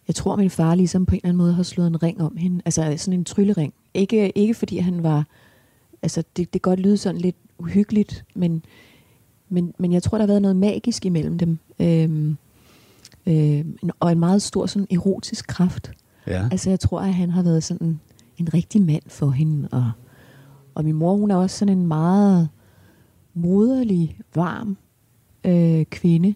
[0.07, 2.37] Jeg tror, min far ligesom på en eller anden måde har slået en ring om
[2.37, 2.61] hende.
[2.65, 3.73] Altså sådan en tryllering.
[3.93, 5.25] Ikke, ikke fordi han var...
[6.01, 8.63] Altså, det, det kan godt lyde sådan lidt uhyggeligt, men,
[9.49, 11.59] men, men jeg tror, der har været noget magisk imellem dem.
[11.79, 12.37] Øhm,
[13.25, 15.91] øhm, og en meget stor sådan erotisk kraft.
[16.27, 16.49] Ja.
[16.51, 17.99] Altså, jeg tror, at han har været sådan
[18.37, 19.67] en rigtig mand for hende.
[19.71, 19.91] Og,
[20.75, 22.49] og min mor, hun er også sådan en meget
[23.33, 24.77] moderlig, varm
[25.43, 26.35] øh, kvinde.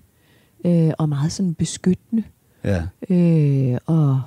[0.66, 2.24] Øh, og meget sådan beskyttende.
[2.64, 2.84] ja.
[3.10, 4.22] Øh, og,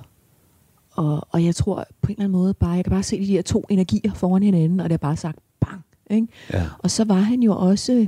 [0.90, 3.32] og, og jeg tror på en eller anden måde bare, jeg kan bare se de
[3.32, 5.84] der to energier foran hinanden, og det er bare sagt bang.
[6.10, 6.28] Ikke?
[6.52, 6.64] ja.
[6.78, 8.06] Og så var han jo også,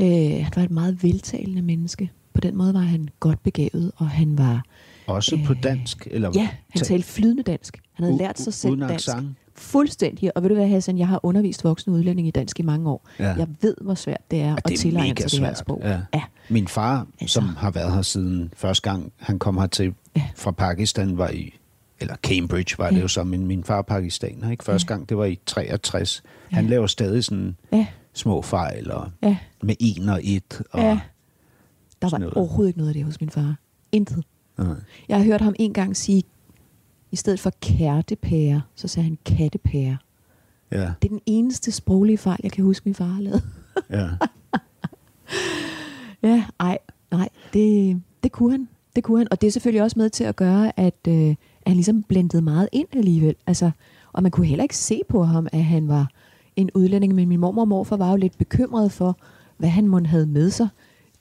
[0.00, 2.10] øh, han var et meget veltalende menneske.
[2.34, 4.64] På den måde var han godt begavet, og han var,
[5.06, 6.08] Også på dansk?
[6.10, 7.78] Eller ja, han ta- talte flydende dansk.
[7.92, 9.08] Han havde u- lært sig selv dansk.
[9.08, 9.28] accent?
[9.54, 10.36] Fuldstændig.
[10.36, 13.08] Og ved du hvad, Hassan, jeg har undervist voksne udlændinge i dansk i mange år.
[13.18, 13.24] Ja.
[13.34, 15.54] Jeg ved, hvor svært det er Ja, at det er tilegne mega sig det her
[15.54, 15.80] sprog.
[15.84, 16.00] Ja.
[16.14, 16.22] ja.
[16.48, 17.34] Min far, Altså.
[17.34, 20.22] som har været her siden første gang, han kom hertil Ja.
[20.36, 21.54] fra Pakistan, var i,
[22.00, 23.00] eller Cambridge var det Ja.
[23.02, 24.64] jo så, men min far er pakistaner, ikke?
[24.64, 24.94] Første Ja.
[24.96, 26.22] gang, det var i 63.
[26.50, 26.70] Han Ja.
[26.70, 30.62] laver stadig sådan Ja, små fejl, og ja, med en og et.
[30.70, 31.00] Og, ja.
[32.02, 32.34] Der var noget.
[32.34, 33.56] overhovedet ikke noget af det hos min far.
[33.92, 34.24] Intet.
[34.58, 34.66] Nej.
[35.08, 36.22] Jeg har hørt ham en gang sige,
[37.12, 39.96] i stedet for kærtepære, så sagde han kattepære.
[40.72, 43.42] Ja, Det er den eneste sproglige fejl, jeg kan huske, min far har lavet.
[43.90, 44.08] ja.
[46.22, 46.78] Ja, ej,
[47.10, 48.68] nej, det, det kunne han.
[48.96, 49.28] Det kunne han.
[49.30, 52.42] Og det er selvfølgelig også med til at gøre, at, øh, at han ligesom blendede
[52.42, 53.34] meget ind alligevel.
[53.46, 53.70] Altså,
[54.12, 56.10] og man kunne heller ikke se på ham, at han var
[56.60, 57.14] en udlænding.
[57.14, 59.16] Men min mormor og morfar var jo lidt bekymrede for,
[59.56, 60.68] hvad han måtte have med sig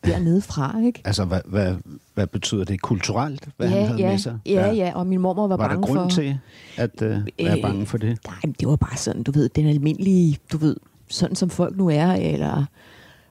[0.05, 1.01] dernede fra, ikke?
[1.05, 1.75] Altså, hvad, hvad,
[2.13, 4.39] hvad betyder det kulturelt, hvad ja, han havde ja, med sig?
[4.45, 6.09] Ja, ja, og min mormor var, Var der bange grund for...
[6.09, 6.37] til
[6.77, 8.17] at uh, være Øh, bange for det?
[8.27, 10.75] Nej, det var bare sådan, du ved, den almindelige, du ved,
[11.09, 12.65] sådan som folk nu er, eller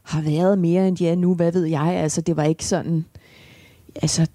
[0.03, 3.05] har været mere end de er nu, hvad ved jeg, altså det var ikke sådan,
[4.03, 4.27] altså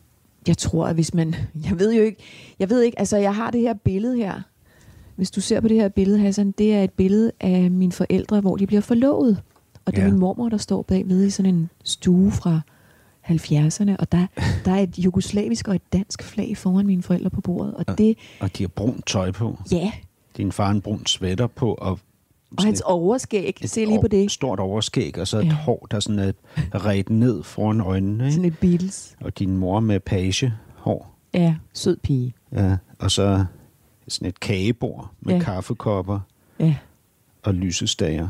[0.48, 1.36] jeg tror, at hvis man,
[1.70, 2.24] jeg ved jo ikke,
[2.60, 4.42] jeg ved ikke, altså jeg har det her billede her,
[5.16, 8.42] hvis du ser på det her billede, Hassan, det er et billede af mine forældre,
[8.42, 9.42] hvor de bliver forlovet,
[9.86, 10.12] og det er Ja.
[10.12, 12.62] min mormor, der står bagved i sådan en stue fra
[13.26, 14.28] 70'erne, og der,
[14.66, 18.18] der er et jugoslavisk og et dansk flag foran mine forældre på bordet, og det,
[18.40, 19.58] Og de har brunt tøj på.
[19.72, 19.92] ja,
[20.38, 22.00] Din far en brun sweater på, og,
[22.58, 24.32] og hans overskæg, et se lige på det.
[24.32, 25.52] stort overskæg, og så et Ja.
[25.54, 26.32] hår, der sådan er
[26.86, 28.32] ret ned foran øjnene.
[28.32, 28.54] Sådan Ikke?
[28.54, 29.16] et Beatles.
[29.22, 31.16] Og din mor med page hår.
[31.34, 32.34] Ja, sød pige.
[32.56, 33.46] Ja, og så
[34.08, 35.40] sådan et kagebord med Ja.
[35.40, 36.20] kaffekopper
[36.60, 36.76] Ja.
[37.44, 38.28] og lysestager af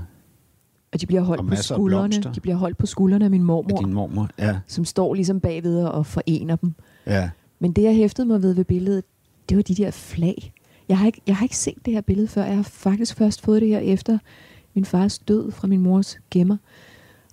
[0.94, 2.16] Og de bliver holdt Og på af skuldrene.
[2.36, 4.30] De bliver holdt på skuldrene af min mormor, din mormor.
[4.40, 6.74] Ja, som står ligesom bagved og forener dem.
[7.08, 7.30] ja.
[7.60, 9.04] Men det, jeg hæftede mig ved ved billedet,
[9.50, 10.54] det var de der flag.
[10.90, 12.44] Jeg har, ikke, jeg har ikke set det her billede før.
[12.46, 14.18] Jeg har faktisk først fået det her efter
[14.74, 16.58] min fars død fra min mors gemmer.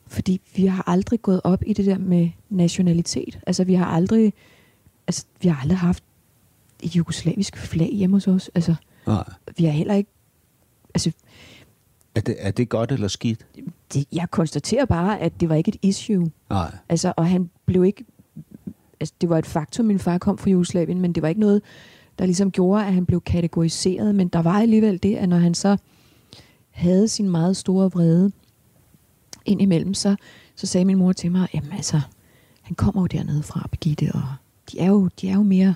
[0.06, 3.38] Fordi vi har aldrig gået op i det der med nationalitet.
[3.46, 4.32] Altså, vi har aldrig,
[5.06, 6.04] altså, vi har aldrig haft
[6.82, 8.50] et jugoslavisk flag hjemme hos os.
[8.54, 8.74] Altså,
[9.06, 9.24] Nej.
[9.56, 10.10] vi har heller ikke...
[10.94, 11.12] Altså,
[12.14, 13.46] Er det, er det godt eller skidt?
[13.92, 16.30] det, jeg konstaterer bare, at det var ikke et issue.
[16.50, 16.74] Nej.
[16.88, 18.04] Altså, og han blev ikke...
[19.00, 21.62] Altså, det var et faktum, min far kom fra Jugoslavien, men det var ikke noget,
[22.18, 24.14] der ligesom gjorde, at han blev kategoriseret.
[24.14, 25.76] Men der var alligevel det, at når han så
[26.70, 28.32] havde sin meget store vrede
[29.44, 30.16] indimellem, så,
[30.56, 32.00] så sagde min mor til mig, jamen altså,
[32.62, 34.22] han kommer jo dernede fra, Birgitte, og
[34.72, 35.74] de er jo, de er jo mere,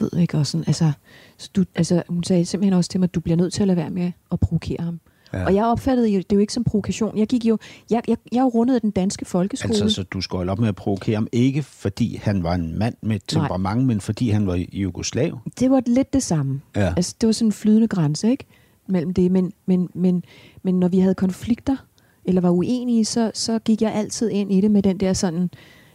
[0.00, 0.92] ved ikke, og sådan, altså,
[1.38, 3.66] så du, altså, hun sagde simpelthen også til mig, at du bliver nødt til at
[3.66, 5.00] lade være med at provokere ham.
[5.32, 5.44] Ja.
[5.44, 7.18] Og jeg opfattede jo, det er jo ikke som provokation.
[7.18, 7.58] Jeg gik jo,
[7.90, 9.74] jeg, jeg, jeg jo rundede den danske folkeskole.
[9.74, 12.78] Altså, så du skulle holde op med at provokere ham, ikke fordi han var en
[12.78, 13.86] mand med temperament, Nej.
[13.86, 15.38] men fordi han var jugoslav?
[15.60, 16.60] det var lidt det samme.
[16.76, 16.94] Ja.
[16.96, 18.44] Altså, det var sådan en flydende grænse, ikke?
[18.86, 19.32] Mellem det.
[19.32, 20.24] Men, men, men,
[20.62, 21.76] men når vi havde konflikter,
[22.24, 25.50] eller var uenige, så, så gik jeg altid ind i det med den der sådan,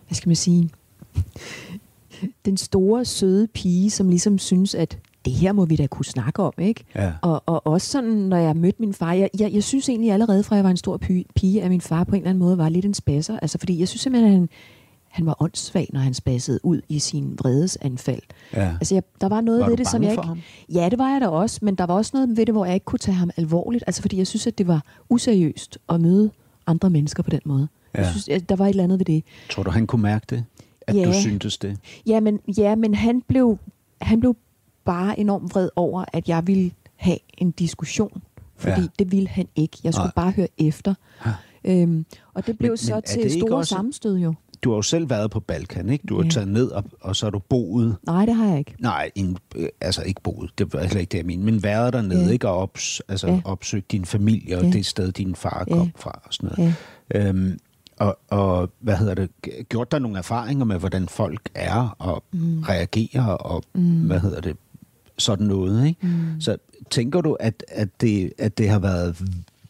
[0.07, 0.69] hvad skal man sige,
[2.45, 6.43] den store, søde pige, som ligesom synes, at det her må vi da kunne snakke
[6.43, 6.83] om, ikke?
[6.95, 7.11] Ja.
[7.21, 10.43] Og, og også sådan, når jeg mødte min far, jeg, jeg, jeg synes egentlig allerede
[10.43, 10.97] fra jeg var en stor
[11.35, 13.39] pige, at min far på en eller anden måde var lidt en spasser.
[13.39, 14.49] Altså, fordi jeg synes simpelthen, at han,
[15.07, 18.21] han var åndssvag, når han spassede ud i sin vredesanfald.
[18.53, 18.69] Ja.
[18.69, 20.23] Altså, jeg, der var noget Var ved det, som jeg ikke...
[20.23, 20.41] ham?
[20.73, 22.73] Ja, det var jeg da også, men der var også noget ved det, hvor jeg
[22.73, 23.83] ikke kunne tage ham alvorligt.
[23.87, 26.31] Altså, fordi jeg synes, at det var useriøst at møde
[26.67, 27.67] andre mennesker på den måde.
[27.95, 28.01] Ja.
[28.01, 29.23] Jeg synes, at der var et eller andet ved det.
[29.49, 30.43] Tror du, han kunne mærke det?
[30.91, 31.05] At Ja.
[31.07, 31.77] du syntes det?
[32.07, 33.57] Ja, men, ja, men han, blev,
[34.01, 34.35] han blev
[34.85, 38.21] bare enormt vred over, at jeg ville have en diskussion.
[38.57, 38.81] Fordi Ja.
[38.81, 38.87] ja.
[38.99, 39.77] det ville han ikke.
[39.83, 40.13] Jeg skulle Nej.
[40.15, 40.93] bare høre efter.
[41.25, 41.31] Ja.
[41.65, 44.33] Øhm, og det blev Men- så men til store også- sammenstød jo.
[44.63, 46.05] Du har jo selv været på Balkan, ikke?
[46.07, 46.29] Du har Ja.
[46.29, 48.75] taget ned, og, og så har du boet Nej, det har jeg ikke.
[48.79, 51.93] Nej, en, øh, altså ikke boet, det var heller ikke det, jeg mener, men været
[51.93, 52.25] dernede, Ja.
[52.25, 52.31] ja.
[52.31, 52.49] ikke?
[52.49, 53.33] Og ops, altså Ja.
[53.33, 53.41] ja.
[53.45, 54.69] opsøgt din familie og Ja.
[54.71, 55.73] det sted, din far Ja.
[55.75, 56.75] kom fra og sådan noget.
[57.13, 57.27] Ja.
[57.29, 57.59] Øhm,
[58.01, 59.29] og, og hvad hedder det,
[59.69, 62.59] gjort dig nogle erfaringer med, hvordan folk er og mm.
[62.61, 64.05] reagerer og mm.
[64.05, 64.57] hvad hedder det,
[65.17, 66.07] sådan noget, ikke?
[66.07, 66.41] Mm.
[66.41, 66.57] Så
[66.89, 69.21] tænker du, at, at, det, at det har været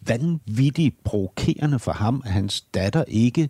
[0.01, 3.49] vanvittigt provokerende for ham, at hans datter ikke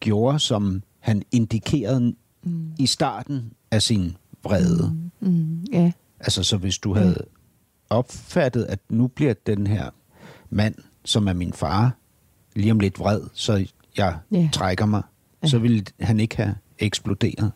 [0.00, 2.72] gjorde, som han indikerede mm.
[2.78, 5.10] i starten af sin vrede?
[5.20, 5.28] Mm.
[5.28, 5.92] Mm, ja.
[6.20, 7.24] Altså, så hvis du havde
[7.90, 9.90] opfattet, at nu bliver den her
[10.50, 11.96] mand, som er min far,
[12.54, 13.66] lige om lidt vred, så
[13.96, 14.48] jeg Ja.
[14.52, 15.02] trækker mig,
[15.44, 17.52] så ville han ikke have eksploderet.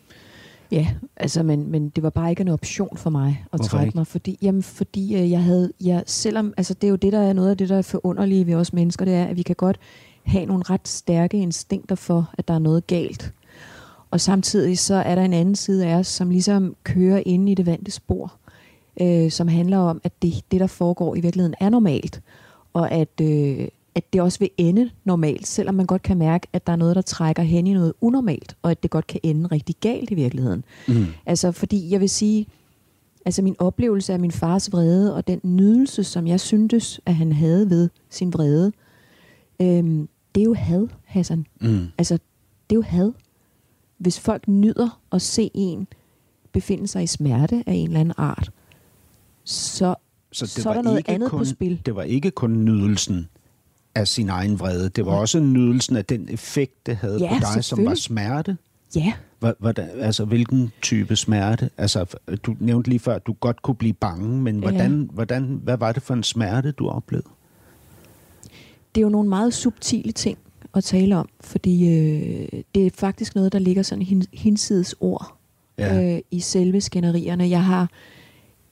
[0.73, 3.87] Ja, altså, men, men det var bare ikke en option for mig at Hvorfor trække
[3.87, 3.99] ikke?
[3.99, 7.19] mig, fordi, jamen, fordi øh, jeg havde, jeg, selvom, altså det er jo det, der
[7.21, 9.57] er noget af det, der er forunderlige ved os mennesker, det er, at vi kan
[9.57, 9.79] godt
[10.25, 13.33] have nogle ret stærke instinkter for, at der er noget galt.
[14.11, 17.55] Og samtidig så er der en anden side af os, som ligesom kører inde i
[17.55, 18.33] det vante spor,
[19.01, 22.21] øh, som handler om, at det, det, der foregår i virkeligheden, er normalt,
[22.73, 26.67] og at, øh, at det også vil ende normalt, selvom man godt kan mærke, at
[26.67, 29.47] der er noget, der trækker hen i noget unormalt, og at det godt kan ende
[29.47, 30.65] rigtig galt i virkeligheden.
[30.89, 31.07] Mm.
[31.27, 32.47] Altså, fordi jeg vil sige,
[33.25, 37.33] altså min oplevelse af min fars vrede, og den nydelse, som jeg syntes, at han
[37.33, 38.73] havde ved sin vrede,
[39.61, 41.47] øhm, det er jo had, Hassan.
[41.61, 41.87] Mm.
[41.99, 42.15] Altså,
[42.71, 43.13] det er jo had.
[43.99, 45.87] Hvis folk nyder at se en
[46.53, 48.51] befinde sig i smerte af en eller anden art,
[49.45, 49.95] så,
[50.33, 51.81] Så, det så er var der noget ikke andet kun, på spil.
[51.87, 53.29] Det var ikke kun nydelsen
[53.99, 54.89] af sin egen vrede.
[54.89, 55.21] Det var Nej.
[55.21, 58.57] også nydelsen af den effekt, det havde Ja, på dig, som var smerte.
[58.97, 59.13] Ja,
[59.59, 61.71] hvordan, altså, hvilken type smerte?
[61.79, 62.05] Altså,
[62.43, 64.61] du nævnte lige før, at du godt kunne blive bange, men Ja.
[64.71, 67.29] hvordan, hvordan, hvad var det for en smerte, du oplevede?
[68.95, 70.39] det er jo nogle meget subtile ting
[70.75, 75.37] at tale om, fordi øh, det er faktisk noget, der ligger sådan hin- hinsides ord
[75.79, 76.15] Ja.
[76.15, 77.49] øh, i selve skænderierne.
[77.51, 77.91] Jeg har,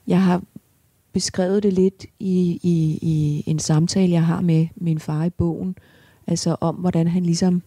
[0.07, 0.41] jeg har
[1.17, 5.75] beskrevet det lidt i, i, i en samtale, jeg har med min far i bogen,
[6.27, 7.61] altså om, hvordan han ligesom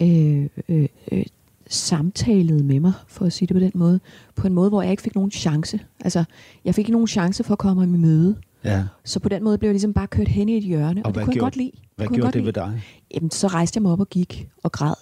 [0.00, 1.24] øh, øh, øh,
[1.68, 4.00] samtalede med mig, for at sige det på den måde,
[4.36, 5.80] på en måde, hvor jeg ikke fik nogen chance.
[6.00, 6.24] Altså,
[6.64, 8.36] jeg fik ikke nogen chance for at komme ham i møde.
[8.64, 8.84] Ja.
[9.04, 11.14] Så på den måde blev jeg ligesom bare kørt hen i et hjørne, og, Og
[11.14, 11.70] det kunne jeg gjorde- godt lide.
[11.96, 12.72] Hvad kunne jeg gjorde godt det ved lide.
[12.74, 12.82] dig?
[13.14, 14.94] Jamen, så rejste jeg mig op og gik og græd.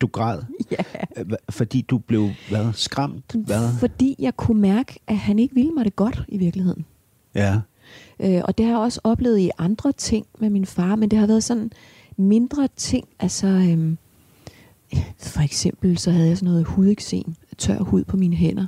[0.00, 0.38] Du græd,
[0.70, 0.76] Ja.
[1.16, 3.36] Hva- fordi du blev hvad, skræmt?
[3.46, 3.68] Hvad?
[3.80, 6.84] Fordi jeg kunne mærke, at han ikke ville mig det godt i virkeligheden.
[7.34, 7.60] Ja.
[8.20, 11.18] Øh, og det har jeg også oplevet i andre ting med min far, men det
[11.18, 11.70] har været sådan
[12.16, 13.08] mindre ting.
[13.20, 13.98] Altså, øhm,
[15.18, 18.66] for eksempel så havde jeg sådan noget hudeksem, tør hud på mine hænder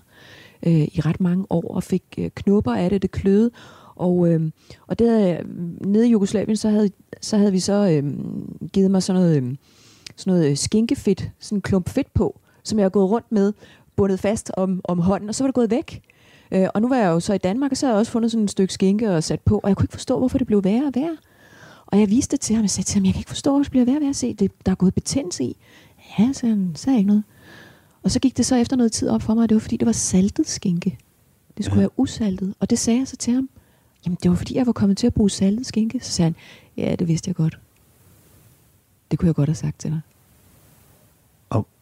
[0.66, 3.50] øh, i ret mange år, og fik øh, knupper af det, det kløede.
[3.94, 4.52] Og, øhm,
[4.86, 5.38] og det havde,
[5.86, 9.58] nede i Jugoslavien, så havde, så havde vi så øhm, givet mig sådan noget, øhm,
[10.20, 13.52] sådan noget øh, skinkefedt, sådan en klump fedt på, som jeg har gået rundt med,
[13.96, 16.02] bundet fast om, om hånden, og så var det gået væk.
[16.52, 18.30] Øh, og nu var jeg jo så i Danmark, og så har jeg også fundet
[18.30, 20.64] sådan et stykke skinke og sat på, og jeg kunne ikke forstå, hvorfor det blev
[20.64, 21.16] værre og værre.
[21.86, 23.64] Og jeg viste det til ham, og sagde til ham, jeg kan ikke forstå, hvorfor
[23.64, 24.14] det bliver værre og værre.
[24.14, 25.56] Se, det, der er gået betændelse i.
[26.18, 27.24] Ja, så han sagde ikke noget.
[28.02, 29.76] Og så gik det så efter noget tid op for mig, at det var fordi,
[29.76, 30.98] det var saltet skinke.
[31.56, 31.82] Det skulle ja.
[31.82, 32.54] være usaltet.
[32.60, 33.48] Og det sagde jeg så til ham.
[34.04, 36.00] Jamen, det var fordi, jeg var kommet til at bruge saltet skinke.
[36.02, 36.36] Så sagde han,
[36.84, 37.58] ja, det vidste jeg godt.
[39.10, 40.00] Det kunne jeg godt have sagt til dig.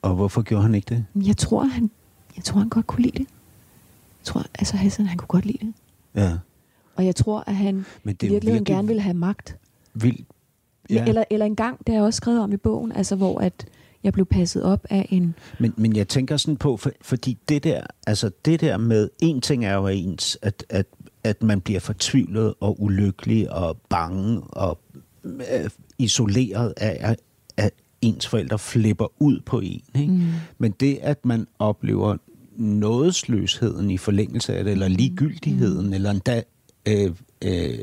[0.09, 1.05] Og, hvorfor gjorde han ikke det?
[1.27, 1.91] Jeg tror, han,
[2.37, 3.27] jeg tror, han godt kunne lide det.
[4.21, 5.73] Jeg tror, altså Hassan, han kunne godt lide det.
[6.15, 6.39] Ja.
[6.97, 9.57] Og jeg tror, at han Men det er virkeligheden virkelig gerne ville have magt.
[9.95, 10.27] vildt.
[10.91, 11.05] Ja.
[11.05, 13.67] Eller, eller en gang, det har jeg også skrevet om i bogen, altså hvor at
[14.05, 15.35] jeg blev passet op af en...
[15.61, 19.41] Men, men jeg tænker sådan på, for, fordi det der, altså det der med, en
[19.41, 20.87] ting er jo ens, at, at,
[21.25, 24.79] at man bliver fortvivlet og ulykkelig og bange og
[25.25, 27.17] øh, isoleret af,
[27.57, 29.83] at ens forældre flipper ud på en.
[29.95, 30.13] Ikke?
[30.13, 30.23] Mm.
[30.59, 32.17] Men det, at man oplever
[32.57, 35.93] nådesløsheden i forlængelse af det, eller ligegyldigheden, mm.
[35.93, 36.43] eller endda
[36.89, 37.11] øh,
[37.45, 37.79] øh,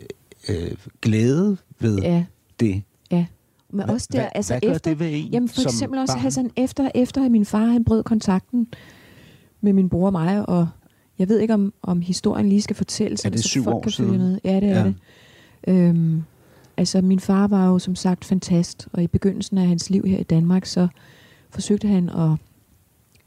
[0.50, 2.26] øh, glæde ved Ja,
[2.60, 2.82] det.
[3.12, 3.26] ja.
[3.70, 6.14] Men Hva- også der, hvad- altså hvad efter, det ved en Jamen for eksempel også
[6.14, 6.22] barn?
[6.22, 8.68] Hassan, efter, efter at min far han brød kontakten
[9.62, 10.68] med min bror og mig, og
[11.20, 13.82] jeg ved ikke, om, om historien lige skal fortælles, Er det så syv folk år
[13.82, 14.40] kan siden?
[14.44, 14.84] Ja, det er ja.
[14.86, 14.96] det.
[15.68, 16.24] Øhm,
[16.78, 20.20] altså, min far var jo som sagt fantast, og i begyndelsen af hans liv her
[20.20, 20.88] i Danmark, så
[21.50, 22.32] forsøgte han at,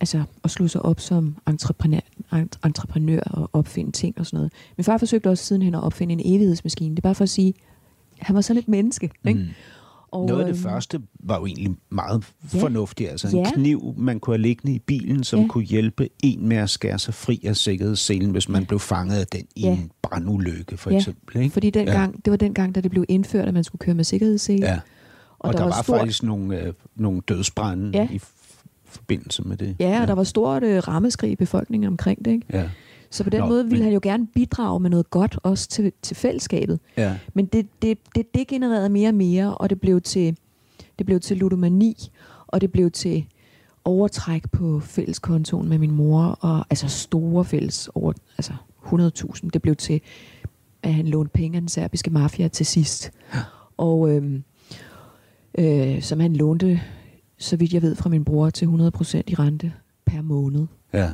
[0.01, 2.01] altså, at slå sig op som entreprenør,
[2.65, 4.53] entreprenør og opfinde ting og sådan noget.
[4.77, 6.91] Min far forsøgte også sidenhen at opfinde en evighedsmaskine.
[6.91, 7.55] Det er bare for at sige,
[8.19, 9.11] han var sådan et menneske.
[9.27, 9.41] Ikke?
[9.41, 9.49] Mm.
[10.11, 12.59] Og, Noget af det øhm, første var jo egentlig meget Ja.
[12.61, 13.11] fornuftigt.
[13.11, 13.51] Altså en Ja.
[13.55, 15.47] kniv, man kunne have liggende i bilen, som Ja.
[15.49, 18.66] kunne hjælpe en med at skære sig fri af sikkerhedsselen, hvis man Ja.
[18.66, 19.73] blev fanget af den i Ja.
[19.73, 21.40] en brandulykke, for Ja, eksempel.
[21.42, 21.53] Ikke?
[21.53, 24.66] Fordi dengang, det var dengang, da det blev indført, at man skulle køre med sikkerhedssele.
[24.66, 24.75] Ja.
[24.75, 24.81] Og,
[25.38, 28.09] og der, der var, stort, faktisk nogle, øh, nogle dødsbrænde Ja.
[28.12, 28.21] i
[28.87, 29.77] forbindelse med det.
[29.81, 32.31] Ja, og der var stort øh, rammeskrig i befolkningen omkring det.
[32.31, 32.47] Ikke?
[32.53, 32.68] Ja.
[33.11, 35.68] Så på den Nå, måde ville men- han jo gerne bidrage med noget godt også
[35.68, 36.81] til, til fællesskabet.
[36.97, 37.18] Ja.
[37.35, 40.37] Men det, det, det degenererede mere og mere, og det blev til,
[40.99, 42.11] det blev til ludomani,
[42.47, 43.27] og det blev til
[43.85, 48.53] overtræk på fælleskontoen med min mor, og altså store fælles over, altså
[48.85, 49.49] 100.000.
[49.53, 50.01] Det blev til,
[50.83, 53.11] at han lånte penge af den serbiske mafia til sidst.
[53.77, 54.42] Og øhm,
[55.59, 56.81] øh, som han lånte,
[57.38, 58.71] så vidt jeg ved, fra min bror til 100%
[59.27, 59.73] i rente
[60.07, 60.66] per måned.
[60.92, 61.11] ja.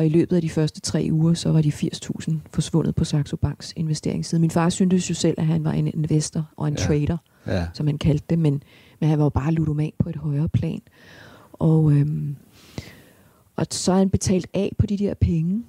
[0.00, 3.36] Og i løbet af de første tre uger, så var de 80.000 forsvundet på Saxo
[3.36, 4.40] Banks investeringsside.
[4.40, 6.80] Min far syntes jo selv, at han var en investor og en Ja.
[6.84, 7.66] trader, Ja.
[7.74, 8.62] som han kaldte det, men,
[9.00, 10.80] men han var jo bare ludoman på et højere plan.
[11.52, 12.36] Og, øhm,
[13.56, 15.62] og så har han betalt af på de der penge.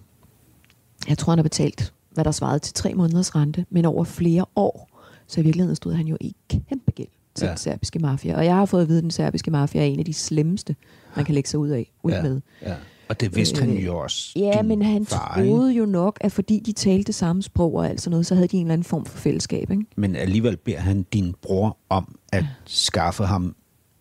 [1.09, 4.45] Jeg tror, han har betalt, hvad der svarede til tre måneders rente, men over flere
[4.55, 5.01] år.
[5.27, 7.49] Så i virkeligheden stod han jo i kæmpe gæld til ja.
[7.49, 8.37] den serbiske mafia.
[8.37, 10.75] Og jeg har fået at vide, at den serbiske mafia er en af de slemmeste,
[11.15, 12.21] man kan lægge sig ud af, ud Ja.
[12.21, 12.41] med.
[12.61, 12.75] ja.
[13.11, 14.31] Og det vidste han Øh, jo også.
[14.35, 18.01] Ja, men han far, troede jo nok, at fordi de talte samme sprog og alt
[18.01, 19.71] sådan noget, så havde de en eller anden form for fællesskab.
[19.71, 19.85] Ikke?
[19.95, 23.55] Men alligevel beder han din bror om at skaffe ham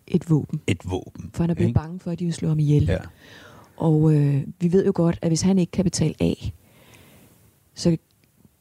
[0.07, 0.61] Et våben.
[0.67, 1.31] et våben.
[1.35, 1.81] For han er blevet ikke?
[1.81, 2.85] bange for, at de vil slå ham ihjel.
[2.85, 2.99] Ja.
[3.77, 6.53] Og øh, vi ved jo godt, at hvis han ikke kan betale af,
[7.75, 7.97] så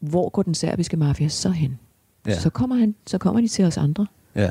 [0.00, 1.78] hvor går den serbiske mafia så hen?
[2.26, 2.40] Ja.
[2.40, 4.06] Så, kommer han, så kommer de til os andre.
[4.34, 4.50] Ja.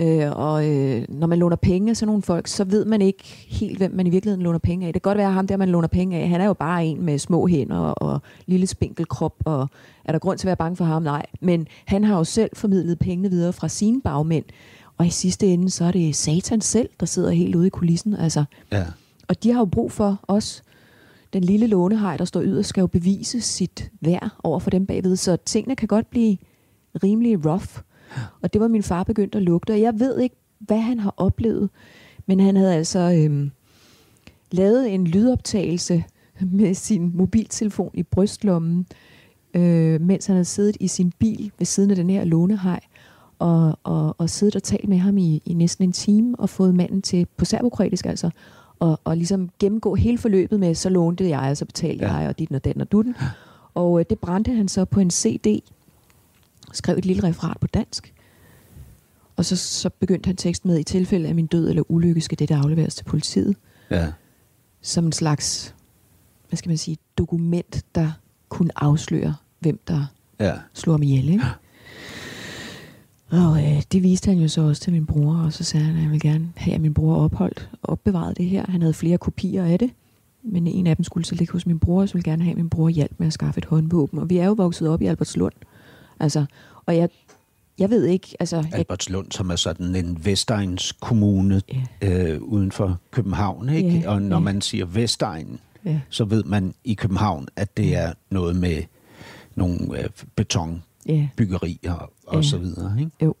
[0.00, 3.24] Øh, og øh, når man låner penge af sådan nogle folk, så ved man ikke
[3.48, 4.92] helt, hvem man i virkeligheden låner penge af.
[4.92, 6.86] Det kan godt være, at ham der, man låner penge af, han er jo bare
[6.86, 9.68] en med små hænder og lille spinkel krop, og
[10.04, 11.02] er der grund til at være bange for ham?
[11.02, 11.26] Nej.
[11.40, 14.44] Men han har jo selv formidlet pengene videre fra sine bagmænd,
[14.98, 18.14] og i sidste ende, så er det Satan selv, der sidder helt ude i kulissen.
[18.14, 18.84] Altså, Ja.
[19.28, 20.62] og de har jo brug for os.
[21.32, 25.16] Den lille lånehej, der står yderst, skal jo bevise sit værd over for dem bagved.
[25.16, 26.36] Så tingene kan godt blive
[27.02, 27.68] rimelig rough.
[28.42, 29.70] Og det var min far begyndt at lugte.
[29.70, 31.70] Og jeg ved ikke, hvad han har oplevet.
[32.26, 33.50] Men han havde altså øhm,
[34.50, 36.04] lavet en lydoptagelse
[36.40, 38.86] med sin mobiltelefon i brystlommen,
[39.54, 42.80] øh, mens han havde siddet i sin bil ved siden af den her lånehej,
[43.38, 46.74] og, og, og siddet og talt med ham i, i næsten en time, og fået
[46.74, 48.30] manden til, på serbokretisk altså,
[48.78, 52.14] og, og ligesom gennemgå hele forløbet med, så lånte jeg, og så betalte ja.
[52.14, 53.16] jeg, og dit og den og dutten.
[53.74, 55.62] Og øh, det brændte han så på en CD,
[56.72, 58.14] skrev et lille referat på dansk,
[59.36, 62.38] og så, så begyndte han teksten med, i tilfælde af min død eller ulykke, skal
[62.38, 63.56] dette afleveres til politiet,
[63.90, 64.06] Ja.
[64.82, 65.74] som en slags,
[66.48, 68.10] hvad skal man sige, dokument, der
[68.48, 70.06] kunne afsløre, hvem der
[70.40, 70.52] Ja.
[70.74, 71.44] slog ham ihjel, ikke?
[73.30, 75.94] Og øh, det viste han jo så også til min bror, og så sagde han,
[75.94, 78.64] at han ville gerne have, at min bror opholdt og opbevaret det her.
[78.68, 79.90] Han havde flere kopier af det,
[80.42, 82.50] men en af dem skulle så ligge hos min bror, og så ville gerne have,
[82.50, 84.18] at min bror hjælp med at skaffe et håndvåben.
[84.18, 85.52] Og vi er jo vokset op i Albertslund.
[86.20, 86.44] Altså,
[86.86, 87.08] og jeg,
[87.78, 88.56] jeg ved ikke, altså...
[88.56, 91.62] Jeg, Albertslund, som er sådan en Vestegns kommune
[92.02, 92.08] Ja.
[92.32, 93.98] øh, uden for København, ikke?
[93.98, 94.40] Ja, Og når ja.
[94.40, 98.82] man siger Vestegn, ja, så ved man i København, at det er noget med
[99.54, 102.42] nogle øh, betonbyggerier og, og Ja.
[102.42, 103.10] så videre, ikke?
[103.22, 103.34] jo.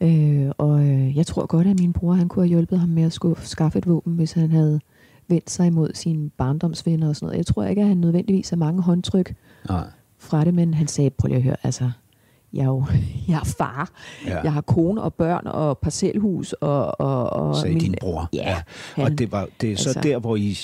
[0.00, 3.02] Øh, og øh, jeg tror godt, at min bror han kunne have hjulpet ham med
[3.02, 4.80] at skuffe, skaffe et våben, hvis han havde
[5.28, 7.38] vendt sig imod sine barndomsvenner og sådan noget.
[7.38, 9.34] Jeg tror ikke, at han nødvendigvis har mange håndtryk
[9.68, 9.86] Nej.
[10.20, 11.90] Fra det, men han sagde, prøv lige at høre, altså,
[12.52, 12.84] jeg er jo
[13.28, 13.90] jeg er far.
[14.26, 14.40] Ja.
[14.40, 17.00] Jeg har kone og børn og parcelhus og...
[17.00, 18.28] og, og sagde min, din bror.
[18.32, 18.62] Ja,
[18.96, 20.56] Og han- det, var, det er så altså- der, hvor I,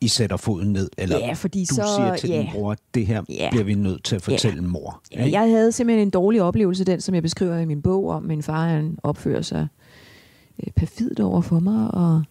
[0.00, 2.38] I sætter foden ned, eller Ja, fordi du så- siger til ja.
[2.38, 3.48] din bror, det her Ja.
[3.50, 5.00] bliver vi nødt til at fortælle mor.
[5.12, 8.22] Ja, jeg havde simpelthen en dårlig oplevelse, den som jeg beskriver i min bog, om
[8.22, 9.68] min far han opfører sig
[10.66, 12.22] øh, perfidt over for mig, og,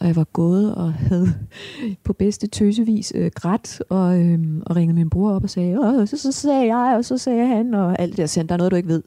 [0.00, 1.34] og jeg var gået og havde
[2.04, 6.08] på bedste tøsevis øh, grædt, og, øh, og ringede min bror op og sagde, og
[6.08, 8.58] så, så sagde jeg, og så sagde han, og alt det der, han, der er
[8.58, 9.02] noget, du ikke ved.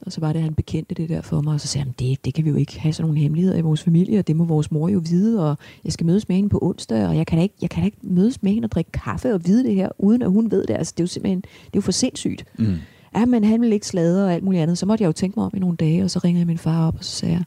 [0.00, 1.94] Og så var det, at han bekendte det der for mig, og så sagde han,
[1.98, 4.36] det, det kan vi jo ikke have sådan nogle hemmeligheder i vores familie, og det
[4.36, 7.26] må vores mor jo vide, og jeg skal mødes med hende på onsdag, og jeg
[7.26, 9.64] kan da ikke, jeg kan da ikke mødes med hende og drikke kaffe og vide
[9.64, 10.74] det her, uden at hun ved det.
[10.74, 12.44] Altså, det er jo simpelthen, det er jo for sindssygt.
[12.58, 12.74] Mm.
[13.16, 14.78] Ja, men han ville ikke sladre og alt muligt andet.
[14.78, 16.58] Så måtte jeg jo tænke mig om i nogle dage, og så ringede jeg min
[16.58, 17.44] far op, og så sagde jeg,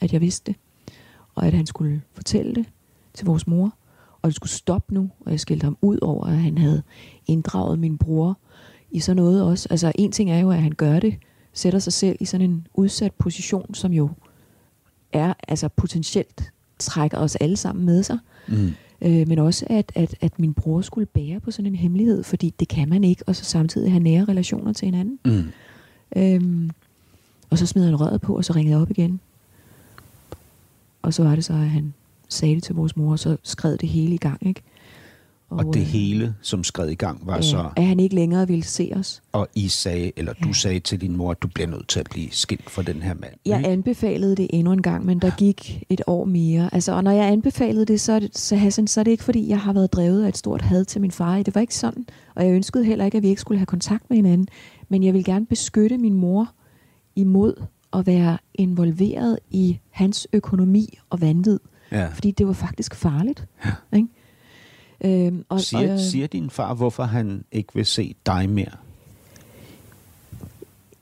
[0.00, 0.60] at jeg vidste det.
[1.34, 2.66] Og at han skulle fortælle det
[3.14, 3.74] til vores mor.
[4.22, 6.82] Og det skulle stoppe nu, og jeg skældte ham ud over, at han havde
[7.26, 8.38] inddraget min bror
[8.90, 9.68] i sådan noget også.
[9.70, 11.14] Altså en ting er jo, at han gør det,
[11.52, 14.10] sætter sig selv i sådan en udsat position, som jo
[15.12, 18.18] er altså potentielt trækker os alle sammen med sig.
[18.48, 18.72] Mm.
[19.02, 22.54] Øh, men også, at, at, at min bror skulle bære på sådan en hemmelighed, fordi
[22.60, 25.18] det kan man ikke, og så samtidig have nære relationer til hinanden.
[25.24, 25.44] Mm.
[26.16, 26.70] Øhm,
[27.50, 29.20] og så smed han røret på, og så ringede jeg op igen.
[31.02, 31.94] Og så var det så, at han
[32.28, 34.62] sagde det til vores mor, og så skred det hele i gang, ikke?
[35.50, 38.48] Og det øh, hele, som skred i gang, var ja, så, At han ikke længere
[38.48, 39.22] ville se os.
[39.32, 40.52] og I sagde, eller du Ja.
[40.52, 43.14] sagde til din mor, at du bliver nødt til at blive skilt fra den her
[43.14, 43.32] mand.
[43.46, 46.74] Jeg anbefalede det endnu en gang, men der gik et år mere.
[46.74, 49.60] Altså, og når jeg anbefalede det, så, så, Hassan, så er det ikke, fordi jeg
[49.60, 51.42] har været drevet af et stort had til min far.
[51.42, 52.06] Det var ikke sådan.
[52.34, 54.48] Og jeg ønskede heller ikke, at vi ikke skulle have kontakt med hinanden.
[54.88, 56.52] Men jeg vil gerne beskytte min mor
[57.16, 57.54] imod
[57.92, 61.60] at være involveret i hans økonomi og vanvid.
[61.92, 62.06] Ja.
[62.06, 63.46] Fordi det var faktisk farligt.
[63.64, 63.96] Ja.
[63.96, 64.08] Ikke?
[65.26, 68.72] Øhm, og, Siger, og, siger din far, hvorfor han ikke vil se dig mere?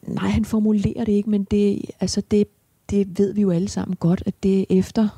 [0.03, 2.47] Nej, han formulerer det ikke, men det, altså det,
[2.91, 5.09] det ved vi jo alle sammen godt, at det er efter,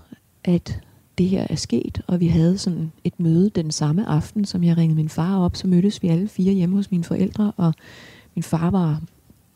[0.45, 0.81] at
[1.19, 4.77] det her er sket, og vi havde sådan et møde den samme aften, som jeg
[4.77, 7.75] ringede min far op, så mødtes vi alle fire hjemme hos mine forældre, og
[8.35, 9.01] min far var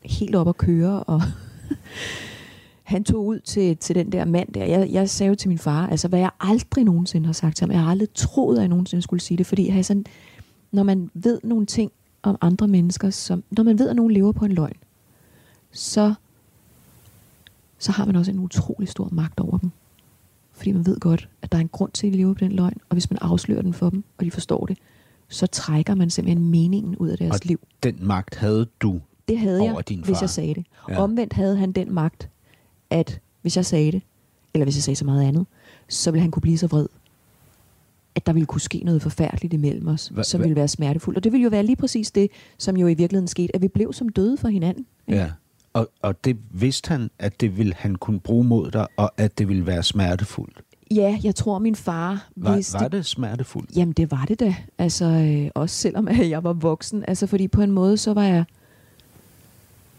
[0.05, 1.23] helt op at køre, og
[2.83, 4.65] han tog ud til, til den der mand der.
[4.65, 7.65] Jeg, jeg sagde jo til min far, altså hvad jeg aldrig nogensinde har sagt til
[7.65, 10.05] ham, jeg har aldrig troet, at jeg nogensinde skulle sige det, fordi Hassan,
[10.73, 14.33] når man ved nogle ting om andre mennesker, som, når man ved, at nogen lever
[14.33, 14.77] på en løgn,
[15.73, 16.15] så,
[17.79, 19.71] så har man også en utrolig stor magt over dem.
[20.53, 22.53] Fordi man ved godt, at der er en grund til, at de lever på den
[22.53, 24.79] løgn, og hvis man afslører den for dem, og de forstår det,
[25.29, 27.61] så trækker man simpelthen meningen ud af deres Og liv.
[27.83, 29.01] Den magt havde du.
[29.29, 30.65] Det havde jeg, hvis jeg sagde det.
[30.89, 30.99] Ja.
[31.03, 32.29] Omvendt havde han den magt,
[32.91, 34.03] at hvis jeg sagde det,
[34.55, 35.47] eller hvis jeg sagde så meget andet,
[35.89, 36.87] så ville han kunne blive så vred,
[38.15, 41.17] at der ville kunne ske noget forfærdeligt imellem os, Hva- som hva- ville være smertefuldt.
[41.17, 43.69] Og det ville jo være lige præcis det, som jo i virkeligheden skete, at vi
[43.69, 44.87] blev som døde for hinanden.
[45.09, 45.21] ikke?
[45.21, 45.31] Ja.
[45.73, 49.39] Og, og det vidste han, at det ville han kunne bruge mod dig, og at
[49.39, 50.61] det ville være smertefuldt.
[50.91, 52.81] Ja, jeg tror, min far Var, vidste...
[52.81, 53.77] var det smertefuldt?
[53.77, 54.55] Jamen, det var det da.
[54.79, 57.05] Altså, øh, også selvom jeg var voksen.
[57.09, 58.45] Altså, fordi på en måde, så var jeg...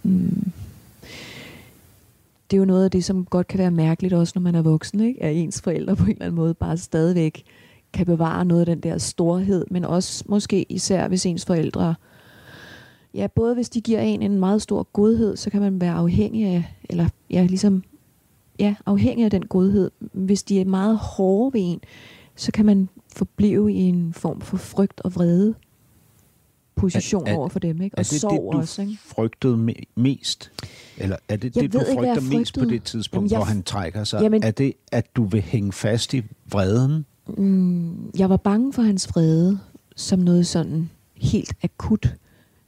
[0.08, 0.52] Mm,
[2.52, 4.62] det er jo noget af det, som godt kan være mærkeligt også, når man er
[4.62, 5.24] voksen, ikke?
[5.24, 7.44] At ens forældre på en eller anden måde bare stadigvæk
[7.94, 11.96] kan bevare noget af den der storhed, men også måske især, hvis ens forældre...
[13.14, 16.46] Ja, både hvis de giver en en meget stor godhed, så kan man være afhængig
[16.46, 17.84] af, eller ja, ligesom,
[18.60, 19.92] ja, afhængig af den godhed.
[20.00, 21.80] Hvis de er meget hårde ved en,
[22.36, 25.56] så kan man forblive i en form for frygt og vrede
[26.78, 27.94] position Er- er- over for dem, ikke?
[27.98, 28.98] Er Og det det, sorg du også, ikke?
[29.06, 30.52] frygtede me- mest?
[30.98, 33.38] Eller er det Jeg det, du ikke, frygter jeg mest på det tidspunkt, Jamen, jeg
[33.38, 34.22] hvor han trækker sig?
[34.22, 37.06] Jamen- Er det, at du vil hænge fast i vreden?
[37.38, 39.60] Mm, jeg var bange for hans vrede
[39.96, 42.16] som noget sådan helt akut.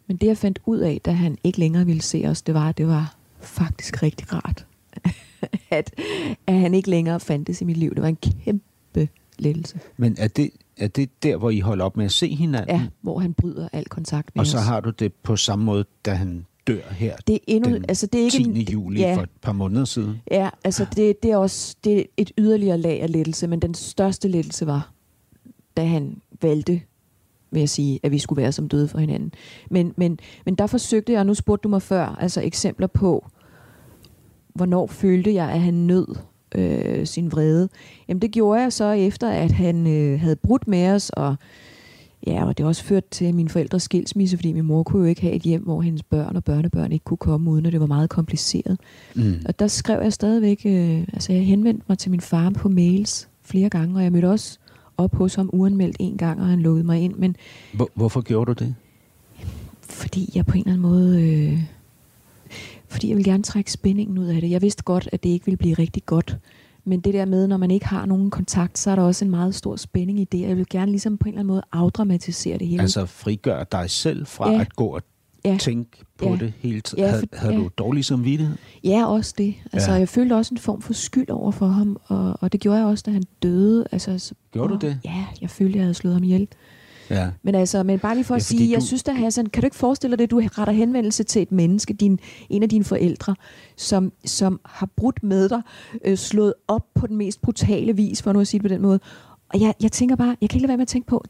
[0.07, 2.69] Men det, jeg fandt ud af, da han ikke længere ville se os, det var,
[2.69, 4.65] at det var faktisk rigtig rart.
[5.71, 5.93] at,
[6.47, 7.95] at han ikke længere fandtes i mit liv.
[7.95, 8.15] Det var en
[8.45, 9.09] kæmpe
[9.39, 9.79] lettelse.
[9.97, 10.49] Men er det,
[10.79, 12.75] er det der, hvor I holder op med at se hinanden?
[12.75, 14.63] Ja, hvor han bryder al kontakt med Og så os.
[14.63, 18.07] har du det på samme måde, da han dør her det er endnu, den altså
[18.07, 18.43] det er ikke 10.
[18.43, 20.21] en, juli ja, for et par måneder siden.
[20.31, 23.73] Ja, altså det, det er også det er et yderligere lag af lettelse, men den
[23.73, 24.91] største lettelse var,
[25.77, 26.81] da han valgte
[27.51, 29.31] vil jeg sige, at vi skulle være som døde for hinanden.
[29.69, 33.27] Men, men, men der forsøgte jeg, og nu spurgte du mig før, altså eksempler på,
[34.55, 36.15] hvornår følte jeg, at han nød
[36.55, 37.69] øh, sin vrede.
[38.07, 41.35] Jamen det gjorde jeg så efter, at han øh, havde brudt med os, og
[42.27, 45.21] ja, og det også ført til min forældres skilsmisse, fordi min mor kunne jo ikke
[45.21, 47.87] have et hjem, hvor hendes børn og børnebørn ikke kunne komme, uden at det var
[47.87, 48.79] meget kompliceret.
[49.15, 49.33] Mm.
[49.45, 53.29] Og der skrev jeg stadigvæk, øh, altså jeg henvendte mig til min far på mails
[53.43, 54.57] flere gange, og jeg mødte også
[54.97, 57.35] op hos ham uanmeldt en gang, og han lukkede mig ind, men
[57.73, 58.75] Hvor, hvorfor gjorde du det?
[59.81, 61.23] fordi jeg på en eller anden måde...
[61.23, 61.59] Øh,
[62.89, 64.51] fordi jeg vil gerne trække spændingen ud af det.
[64.51, 66.37] Jeg vidste godt, at det ikke ville blive rigtig godt.
[66.85, 69.31] Men det der med, når man ikke har nogen kontakt, så er der også en
[69.31, 70.41] meget stor spænding i det.
[70.41, 72.81] Jeg vil gerne ligesom på en eller anden måde afdramatisere det hele.
[72.81, 74.61] Altså frigøre dig selv fra Ja.
[74.61, 75.01] at gå og
[75.45, 75.57] ja.
[75.59, 76.35] tænke på Ja.
[76.35, 77.03] det hele tiden.
[77.03, 77.59] Ja, Havde, for- havde ja.
[77.59, 78.55] du dårlig samvittighed?
[78.83, 79.53] ja, også det.
[79.73, 79.97] Altså, Ja.
[79.97, 82.87] jeg følte også en form for skyld over for ham, og, og det gjorde jeg
[82.87, 83.85] også, da han døde.
[83.91, 84.99] Altså, så, Gjorde du åh, det?
[85.05, 86.47] Ja, jeg følte, jeg havde slået ham ihjel.
[87.09, 87.29] Ja.
[87.43, 89.45] Men altså, men bare lige for Ja, at fordi sige, jeg du- synes da, Hassan,
[89.45, 92.69] kan du ikke forestille dig det, du retter henvendelse til et menneske, din, en af
[92.69, 93.35] dine forældre,
[93.75, 95.61] som, som har brudt med dig,
[96.05, 98.81] øh, slået op på den mest brutale vis, for nu at sige det på den
[98.81, 98.99] måde.
[99.49, 101.23] Og jeg, jeg tænker bare, jeg kan ikke lade være med at tænke på,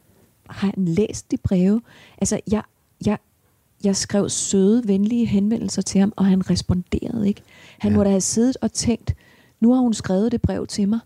[0.49, 1.81] har han læst de breve?
[2.17, 2.63] Altså, jeg,
[3.05, 3.17] jeg,
[3.83, 7.41] jeg skrev søde, venlige henvendelser til ham, og han responderede ikke.
[7.79, 7.93] Han Ja.
[7.93, 7.97] ja.
[7.97, 9.15] må da have siddet og tænkt,
[9.59, 10.99] nu har hun skrevet det brev til mig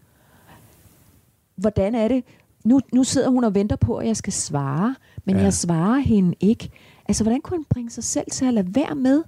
[1.56, 2.24] hvordan er det?
[2.64, 4.96] Nu, nu sidder hun og venter på, at jeg skal svare,
[5.26, 5.42] men Ja.
[5.44, 6.70] jeg svarer hende ikke.
[7.08, 9.24] Altså, hvordan kunne han bringe sig selv til at lade være med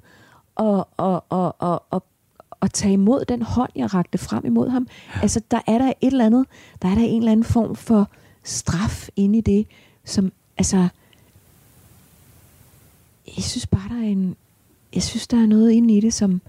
[0.55, 2.03] og, og, og, og, og,
[2.49, 4.87] og tage imod den hånd, jeg rakte frem imod ham?
[5.21, 6.45] Altså, der er der et eller andet,
[6.81, 8.09] der er der en eller anden form for
[8.43, 9.67] straf inde i det,
[10.05, 10.87] som, altså,
[13.37, 14.35] jeg synes bare, der er en,
[14.95, 16.41] jeg synes, der er noget inde i det, som,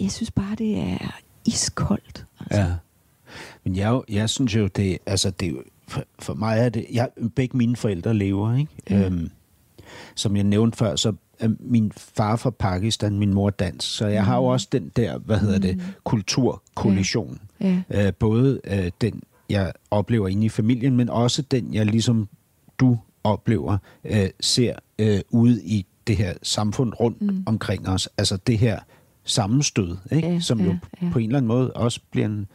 [0.00, 2.26] jeg synes bare, det er iskoldt.
[2.40, 2.60] Altså.
[2.60, 2.72] Ja.
[3.64, 5.52] Men jeg, jeg synes jo, det, altså det er
[5.88, 8.72] for, for mig er det, jeg, begge mine forældre lever, ikke?
[8.90, 9.06] Ja.
[9.06, 9.30] Øhm,
[10.14, 14.24] som jeg nævnte før, så er min far fra Pakistan, min mor dansk, så jeg
[14.24, 17.40] har jo også den der, hvad hedder det, kulturkollision.
[17.60, 17.82] Ja.
[17.90, 22.28] Øh, både øh, den, jeg oplever inde i familien, men også den, jeg ligesom
[22.78, 27.42] du oplever, øh, ser øh, ude i det her samfund rundt mm.
[27.46, 28.08] omkring os.
[28.18, 28.78] Altså det her
[29.24, 30.28] sammenstød, ikke?
[30.28, 31.12] Ja, som jo ja, ja.
[31.12, 32.46] på en eller anden måde også bliver en,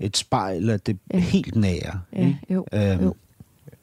[0.00, 1.18] et spejl af det Ja.
[1.18, 2.00] helt nære.
[2.12, 2.38] Ja, ikke?
[2.50, 3.14] jo, Øhm, jo.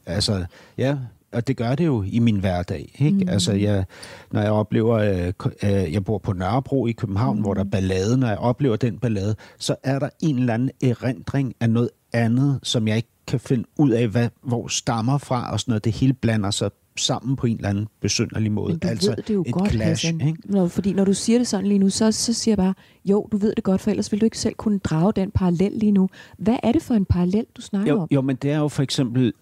[0.05, 0.45] Altså,
[0.77, 0.97] ja,
[1.31, 2.95] og det gør det jo i min hverdag.
[2.99, 3.23] Ikke?
[3.23, 3.29] Mm.
[3.29, 3.85] Altså, jeg,
[4.31, 7.41] når jeg oplever, øh, øh, jeg bor på Nørrebro i København, mm.
[7.41, 10.71] hvor der er ballade, når jeg oplever den ballade, så er der en eller anden
[10.83, 15.51] erindring af noget andet, som jeg ikke kan finde ud af, hvad, hvor stammer fra,
[15.51, 15.83] og sådan noget.
[15.85, 18.73] Det hele blander sig sammen på en eller anden besynderlig måde.
[18.73, 20.21] Men du altså ved det jo et godt, clash, Hassan.
[20.27, 20.39] ikke?
[20.45, 22.73] Når, fordi når du siger det sådan lige nu, så, så siger jeg bare,
[23.05, 25.71] jo, du ved det godt, for ellers vil du ikke selv kunne drage den parallel
[25.71, 26.09] lige nu.
[26.37, 28.07] Hvad er det for en parallel, du snakker Jo, om?
[28.11, 29.33] jo, men det er jo for eksempel...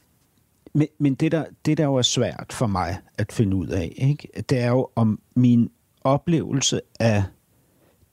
[0.74, 3.94] Men, men det, der, det, der jo er svært for mig at finde ud af,
[3.98, 4.28] ikke?
[4.50, 5.70] det er jo om min
[6.04, 7.24] oplevelse af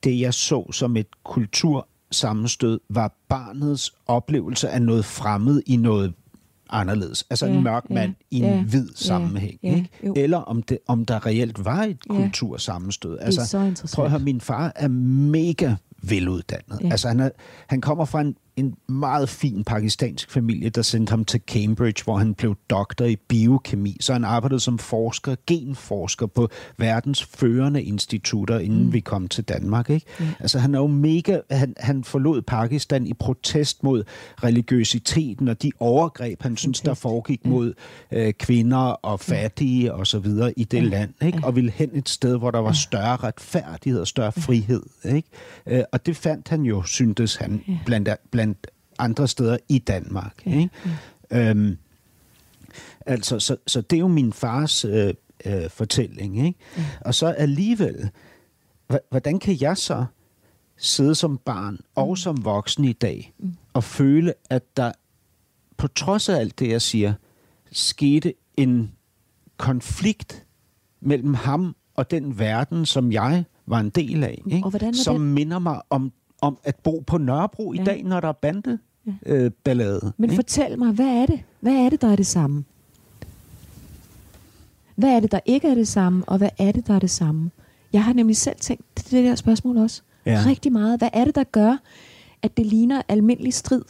[0.05, 6.13] det, jeg så som et kultursammenstød, var barnets oplevelse af noget fremmed i noget
[6.73, 7.25] anderledes.
[7.31, 9.59] Altså ja, en mørk mand ja, i en ja, hvid sammenhæng.
[9.63, 9.89] ja, ikke?
[10.07, 10.15] jo.
[10.17, 12.15] Eller om, det, om der reelt var et Ja.
[12.15, 13.11] kultursammenstød.
[13.19, 13.95] Det er så interessant.
[13.95, 16.81] Prøv at høre, min far er mega veluddannet.
[16.81, 16.91] Ja.
[16.91, 17.31] Altså, han, er,
[17.67, 22.17] han kommer fra en, en meget fin pakistansk familie, der sendte ham til Cambridge, hvor
[22.17, 23.97] han blev doktor i biokemi.
[24.01, 26.49] Så han arbejdede som forsker, genforsker på
[26.79, 28.93] verdens førende institutter, inden mm.
[28.93, 29.91] vi kom til Danmark.
[29.91, 30.07] Ikke?
[30.21, 30.25] Ja.
[30.41, 31.41] Altså, han er jo mega...
[31.51, 34.05] Han, han forlod Pakistan i protest mod
[34.45, 37.73] religiøsiteten og de overgreb, han synes, der foregik mod
[38.13, 40.83] øh, kvinder og fattige og så videre i det Ja.
[40.83, 41.11] land.
[41.23, 41.41] Ikke?
[41.43, 44.83] Og ville hen et sted, hvor der var større retfærdighed og større frihed.
[45.05, 45.29] Ikke?
[45.67, 47.79] Øh, og det fandt han jo, syntes han, Ja.
[47.87, 48.09] blandt,
[48.55, 48.67] blandt
[48.99, 50.43] andre steder i Danmark.
[50.47, 50.71] Ikke?
[51.31, 51.77] Øhm,
[53.07, 55.15] altså, så, så det er jo min fars øh,
[55.47, 56.47] øh, fortælling.
[56.47, 56.59] Ikke?
[56.77, 56.85] Ja.
[57.01, 58.11] Og så alligevel,
[59.11, 60.05] hvordan kan jeg så
[60.77, 63.55] sidde som barn og som voksen i dag Mm.
[63.73, 64.93] og føle, at der
[65.77, 67.15] på trods af alt det, jeg siger,
[67.73, 68.93] skete en
[69.57, 70.47] konflikt
[71.01, 74.65] mellem ham og den verden, som jeg var en del af, ikke?
[74.65, 75.35] Og hvordan som den?
[75.35, 77.83] minder mig om, om at bo på Nørrebro ja.
[77.83, 78.79] i dag, når der er bande.
[79.07, 79.13] Ja.
[79.27, 80.35] Øh, ballade, Men ikke?
[80.35, 81.41] fortæl mig, hvad er det?
[81.61, 82.65] Hvad er det, der er det samme?
[84.97, 87.11] Hvad er det, der ikke er det samme, og hvad er det, der er det
[87.11, 87.51] samme?
[87.93, 90.03] Jeg har nemlig selv tænkt det, det der spørgsmål også.
[90.27, 90.43] Ja.
[90.47, 91.01] Rigtig meget.
[91.01, 91.77] Hvad er det, der gør,
[92.43, 93.83] at det ligner almindelig strid,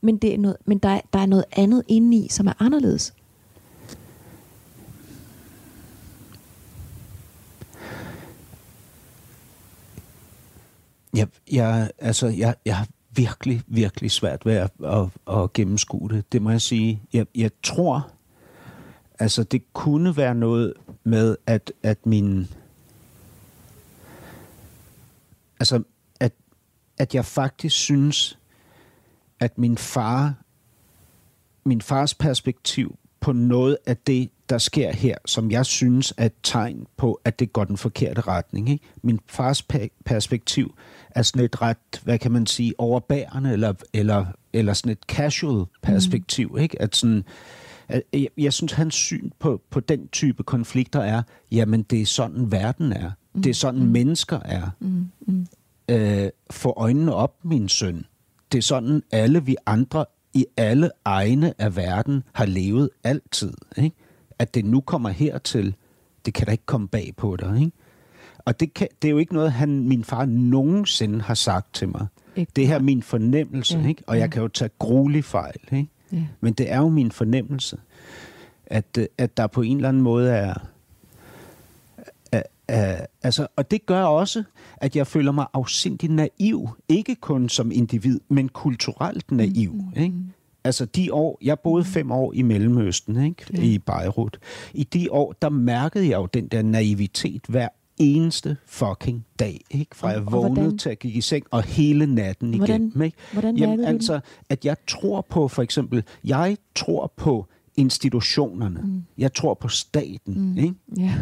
[0.00, 3.14] men, det er noget, men der, er, der er noget andet indeni, som er anderledes?
[11.14, 16.32] Jeg, jeg, altså, jeg, jeg har virkelig, virkelig svært ved at, at, at gennemskue det.
[16.32, 17.02] Det må jeg sige.
[17.12, 18.10] Jeg, jeg tror,
[19.20, 22.48] Altså, det kunne være noget med, at, at min...
[25.60, 25.82] Altså,
[26.20, 26.32] at,
[26.98, 28.38] at jeg faktisk synes,
[29.40, 30.34] at min far,
[31.64, 36.32] min fars perspektiv på noget af det, der sker her, som jeg synes er et
[36.42, 38.70] tegn på, at det går den forkerte retning.
[38.70, 38.84] Ikke?
[39.02, 40.74] Min fars pe- perspektiv
[41.10, 45.64] er sådan et ret, hvad kan man sige, overbærende, eller, eller, eller sådan et casual
[45.82, 46.48] perspektiv.
[46.48, 46.58] Mm.
[46.58, 46.82] Ikke?
[46.82, 47.24] At sådan,
[47.88, 51.22] at jeg, jeg synes, hans syn på, på den type konflikter er,
[51.52, 53.10] jamen det er sådan verden er.
[53.34, 53.42] Mm.
[53.42, 53.86] Det er sådan mm.
[53.86, 54.70] mennesker er.
[54.80, 55.10] Mm.
[55.26, 55.46] Mm.
[55.88, 58.04] Øh, få øjnene op, min søn.
[58.52, 63.52] Det er sådan, alle vi andre i alle egne af verden har levet altid.
[63.76, 63.96] Ikke?
[64.40, 65.74] At det nu kommer hertil,
[66.24, 67.60] det kan da ikke komme bag på dig.
[67.60, 67.72] Ikke?
[68.38, 71.88] Og det, kan, det er jo ikke noget, han, min far nogensinde har sagt til
[71.88, 72.06] mig.
[72.36, 74.02] Ikke det her er min fornemmelse, ja, ikke?
[74.06, 75.56] og jeg kan jo tage gruelig fejl.
[75.72, 75.88] Ikke?
[76.12, 76.26] Ja.
[76.40, 77.76] Men det er jo min fornemmelse,
[78.66, 80.54] at, at der på en eller anden måde er...
[82.32, 84.42] er, er altså, og det gør også,
[84.76, 86.68] at jeg føler mig afsindig naiv.
[86.88, 89.72] Ikke kun som individ, men kulturelt naiv.
[89.72, 90.16] Mm, ikke?
[90.64, 93.44] Altså de år, jeg boede fem år i Mellemøsten, ikke?
[93.52, 93.62] Ja.
[93.62, 94.38] i Beirut.
[94.74, 99.96] I de år, der mærkede jeg jo den der naivitet hver eneste fucking dag, ikke?
[99.96, 103.16] Fra jeg vågnede til at gik i seng, og hele natten hvordan, igennem, ikke?
[103.32, 107.46] Hvordan Jamen, altså, at jeg tror på, for eksempel, jeg tror på
[107.76, 108.80] institutionerne.
[108.84, 109.02] Mm.
[109.18, 110.58] Jeg tror på staten, mm.
[110.58, 110.74] ikke?
[111.00, 111.14] Yeah.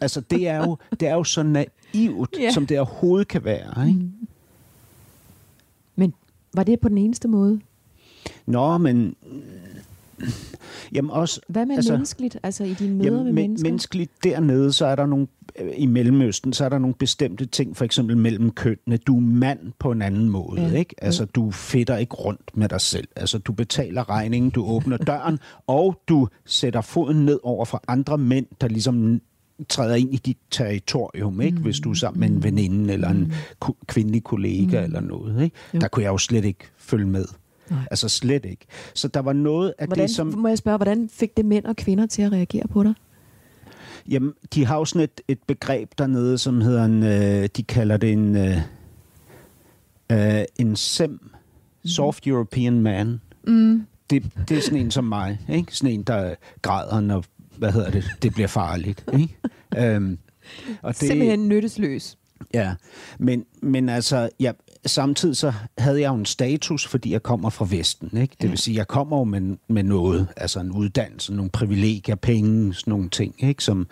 [0.00, 2.52] Altså, det er jo, det er jo så naivt, yeah.
[2.52, 4.00] som det overhovedet kan være, ikke?
[4.00, 4.28] Mm.
[5.96, 6.14] Men
[6.54, 7.60] var det på den eneste måde?
[8.46, 9.16] Nå, men
[10.92, 13.68] Jamen også, Hvad med altså, menneskeligt, altså i dine møder jamen, med mennesker?
[13.68, 15.26] Menneskeligt dernede, så er der nogle,
[15.76, 18.96] i Mellemøsten, så er der nogle bestemte ting, for eksempel mellem kønnene.
[18.96, 20.78] Du er mand på en anden måde, ja.
[20.78, 20.94] ikke?
[20.98, 23.08] Altså, du fedter ikke rundt med dig selv.
[23.16, 28.18] Altså, du betaler regningen, du åbner døren, og du sætter foden ned over for andre
[28.18, 29.20] mænd, der ligesom
[29.68, 31.56] træder ind i dit territorium, ikke?
[31.56, 31.62] Mm.
[31.62, 32.44] hvis du er sammen med en mm.
[32.44, 33.32] veninde eller en
[33.66, 33.72] mm.
[33.86, 34.84] kvindelig kollega mm.
[34.84, 35.42] eller noget.
[35.42, 35.56] Ikke?
[35.80, 37.24] Der kunne jeg jo slet ikke følge med.
[37.72, 37.80] Nej.
[37.90, 38.66] Altså slet ikke.
[38.94, 40.26] Så der var noget af hvordan, det, som...
[40.26, 42.94] Må jeg spørge, hvordan fik det mænd og kvinder til at reagere på dig?
[44.08, 47.02] Jamen, de har jo sådan et, et begreb dernede, som hedder en...
[47.02, 48.36] Øh, de kalder det en...
[48.36, 48.58] Øh,
[50.12, 51.10] øh, en SEM.
[51.10, 51.88] Mm.
[51.88, 53.20] Soft European Man.
[53.46, 53.86] Mm.
[54.10, 55.40] Det, det er sådan en som mig.
[55.48, 55.76] Ikke?
[55.76, 57.24] Sådan en, der græder, når
[57.58, 59.04] hvad hedder det, det bliver farligt.
[59.12, 59.36] Ikke?
[59.94, 60.18] øhm,
[60.82, 62.18] og det, Simpelthen nyttesløs.
[62.54, 62.74] Ja,
[63.18, 64.52] men, men altså, ja,
[64.86, 68.16] samtidig så havde jeg jo en status, fordi jeg kommer fra Vesten.
[68.16, 68.36] Ikke?
[68.40, 72.74] Det vil sige, jeg kommer jo med, med noget, altså en uddannelse, nogle privilegier, penge,
[72.74, 73.64] sådan nogle ting, ikke?
[73.64, 73.86] som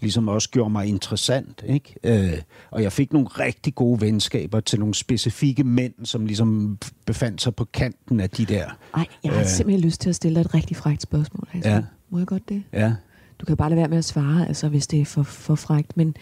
[0.00, 1.64] ligesom også gjorde mig interessant.
[1.66, 1.94] Ikke?
[2.04, 2.38] Øh,
[2.70, 7.54] og jeg fik nogle rigtig gode venskaber til nogle specifikke mænd, som ligesom befandt sig
[7.54, 8.64] på kanten af de der...
[8.94, 11.48] Ej, jeg har øh, simpelthen lyst til at stille dig et rigtig frækt spørgsmål.
[11.54, 11.70] Altså.
[11.70, 11.82] Ja.
[12.10, 12.62] Må jeg godt det?
[12.72, 12.94] Ja.
[13.38, 15.96] Du kan bare lade være med at svare, altså, hvis det er for, for frækt.
[15.96, 16.14] Men,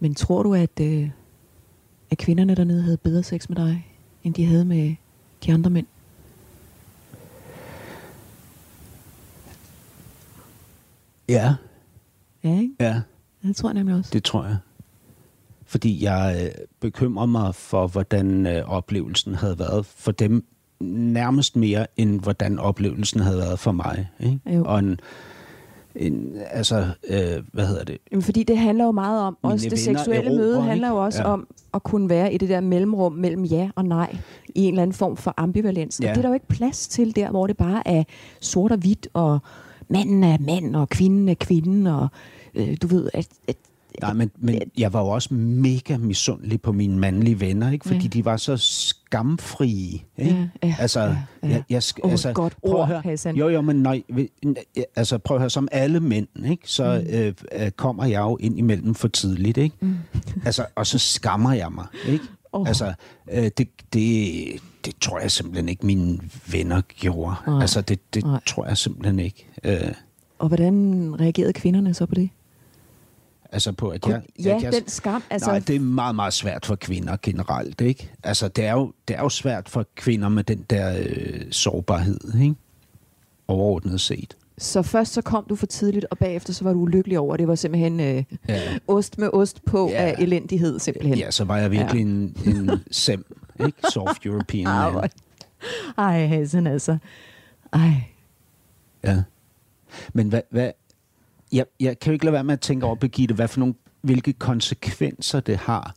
[0.00, 0.80] men tror du, at...
[0.80, 1.08] Øh,
[2.12, 3.86] at kvinderne dernede havde bedre sex med dig,
[4.24, 4.94] end de havde med
[5.46, 5.86] de andre mænd?
[11.28, 11.54] Ja.
[12.44, 12.74] Ja, ikke?
[12.80, 13.00] Ja.
[13.42, 14.10] Det tror jeg nemlig også.
[14.12, 14.56] Det tror jeg.
[15.66, 20.46] Fordi jeg øh, bekymrer mig for, hvordan øh, oplevelsen havde været for dem,
[20.80, 24.08] nærmest mere, end hvordan oplevelsen havde været for mig.
[24.20, 24.40] Ikke?
[24.46, 24.64] Jo.
[24.64, 25.00] Og en,
[25.96, 27.98] en, altså, øh, hvad hedder det?
[28.12, 30.96] Jamen, fordi det handler jo meget om, Mine også det seksuelle Europa, møde handler jo
[30.96, 31.32] også ja.
[31.32, 34.16] om at kunne være i det der mellemrum mellem ja og nej,
[34.54, 36.00] i en eller anden form for ambivalens.
[36.02, 36.10] Ja.
[36.10, 38.04] Og det er der jo ikke plads til der, hvor det bare er
[38.40, 39.38] sort og hvidt, og
[39.88, 42.08] manden er mand, og kvinden er kvinden, og
[42.54, 43.56] øh, du ved, at, at
[44.00, 47.88] Nej, men, men jeg var jo også mega misundelig på mine mandlige venner, ikke?
[47.88, 48.08] fordi ja.
[48.08, 48.56] de var så
[49.12, 50.00] skamfrie.
[50.18, 50.50] Ikke?
[50.62, 51.48] Ja, ja, altså, ja, ja.
[51.48, 53.34] Jeg, jeg, oh, altså, godt prøv ord, at høre.
[53.34, 54.02] Jo, jo, men nej,
[54.96, 56.62] altså prøv at høre, som alle mænd, ikke?
[56.64, 57.14] så mm.
[57.16, 59.58] øh, øh, kommer jeg jo ind imellem for tidligt.
[59.58, 59.76] Ikke?
[59.80, 59.96] Mm.
[60.46, 61.86] altså, og så skammer jeg mig.
[62.06, 62.24] Ikke?
[62.52, 62.68] Oh.
[62.68, 62.92] Altså,
[63.32, 64.44] øh, det, det,
[64.84, 66.18] det tror jeg simpelthen ikke, mine
[66.52, 67.34] venner gjorde.
[67.46, 67.60] Nej.
[67.60, 69.48] Altså, det, det tror jeg simpelthen ikke.
[69.64, 69.92] Øh.
[70.38, 72.30] Og hvordan reagerede kvinderne så på det?
[73.52, 74.22] Altså på, at jeg...
[74.44, 75.22] Ja, at jeg, den skam.
[75.30, 75.50] Altså...
[75.50, 78.12] Nej, det er meget, meget svært for kvinder generelt, ikke?
[78.24, 82.40] Altså, det er jo, det er jo svært for kvinder med den der øh, sårbarhed,
[82.40, 82.54] ikke?
[83.48, 84.36] Overordnet set.
[84.58, 87.48] Så først så kom du for tidligt, og bagefter så var du ulykkelig over, det
[87.48, 88.60] var simpelthen øh, ja.
[88.88, 89.94] ost med ost på ja.
[89.94, 91.18] af elendighed, simpelthen.
[91.18, 92.06] Ja, så var jeg virkelig ja.
[92.06, 93.24] en, en sem,
[93.66, 93.78] ikke?
[93.92, 95.10] Soft European man.
[95.98, 96.98] Ej, Hassan, altså.
[97.72, 97.92] Ej.
[99.04, 99.22] Ja.
[100.12, 100.70] Men hvad, hvad,
[101.52, 103.74] jeg, jeg kan jo ikke lade være med at tænke over, Birgitte, hvad for nogle,
[104.00, 105.94] hvilke konsekvenser det har,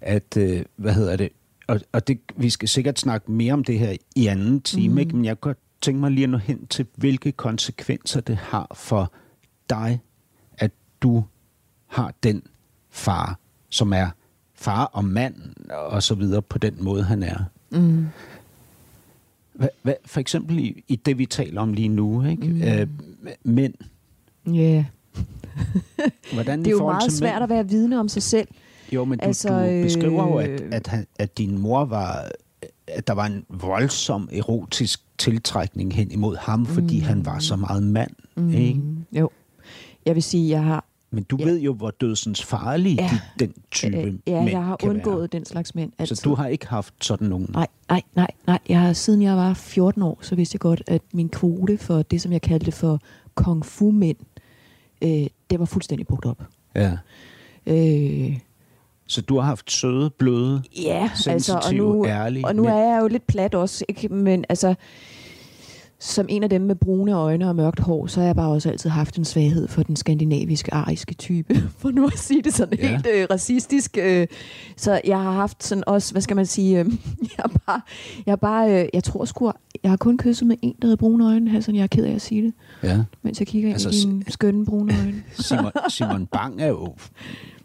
[0.00, 1.28] at, øh, hvad hedder det,
[1.66, 4.98] og, og det, vi skal sikkert snakke mere om det her i anden time, mm.
[4.98, 5.16] ikke?
[5.16, 8.72] men jeg kan godt tænke mig lige at nå hen til, hvilke konsekvenser det har
[8.74, 9.12] for
[9.70, 10.00] dig,
[10.52, 10.70] at
[11.02, 11.24] du
[11.86, 12.42] har den
[12.90, 13.38] far,
[13.68, 14.10] som er
[14.54, 15.34] far og mand
[15.70, 17.38] og så videre på den måde, han er.
[17.70, 18.06] Mm.
[19.54, 22.46] Hva, hva, for eksempel i, i det, vi taler om lige nu, ikke?
[22.46, 22.62] Mm.
[22.62, 22.86] Øh,
[23.44, 23.74] mænd.
[24.54, 24.60] Ja.
[24.74, 24.84] Yeah.
[26.32, 28.48] Hvordan Det er jo meget svært at være vidne om sig selv.
[28.92, 32.28] Jo, men du, Altså, du beskriver jo, at, øh, at, at din mor var...
[32.86, 37.04] At der var en voldsom erotisk tiltrækning hen imod ham, fordi Mm.
[37.04, 38.10] han var så meget mand.
[38.36, 38.50] Mm.
[38.54, 38.80] Ikke?
[39.12, 39.30] Jo.
[40.06, 41.44] Jeg vil sige, jeg har, Men du Ja.
[41.44, 43.10] ved jo, hvor dødsens farlige Ja.
[43.38, 45.26] de, den type øh, ja, mænd jeg har undgået være.
[45.32, 45.92] den slags mænd.
[45.98, 46.16] Altid.
[46.16, 47.46] Så du har ikke haft sådan nogen?
[47.52, 48.58] Nej, nej, nej, nej.
[48.68, 52.02] Jeg har, siden jeg var 14 år, så vidste jeg godt, at min kvote for
[52.02, 53.00] det, som jeg kaldte for
[53.34, 54.16] kung fu mænd,
[55.02, 56.42] øh, det var fuldstændig brugt op.
[56.74, 56.92] Ja.
[57.66, 58.38] Øh,
[59.06, 62.74] Så du har haft søde, bløde, ja, altså, og sensitive, nu, ærlige og nu er
[62.92, 64.08] jeg jo lidt plat også, ikke?
[64.08, 64.74] men altså,
[66.02, 68.70] som en af dem med brune øjne og mørkt hår, så har jeg bare også
[68.70, 72.78] altid haft en svaghed for den skandinaviske, ariske type, for nu at sige det sådan
[72.78, 72.84] Ja.
[72.86, 72.90] ja.
[72.90, 73.98] helt øh, racistisk.
[74.02, 74.26] Øh,
[74.76, 76.86] så jeg har haft sådan også, hvad skal man sige, øh,
[77.36, 77.80] jeg har bare,
[78.26, 80.96] jeg har bare, øh, jeg tror sgu, jeg har kun kysset med en, der havde
[80.96, 82.98] brune øjne, Hassan, jeg er ked af at sige det, Ja.
[83.22, 85.22] mens jeg kigger Altså, altså, ind i dine skønne brune øjne.
[85.48, 86.94] Simon, Simon Bang er jo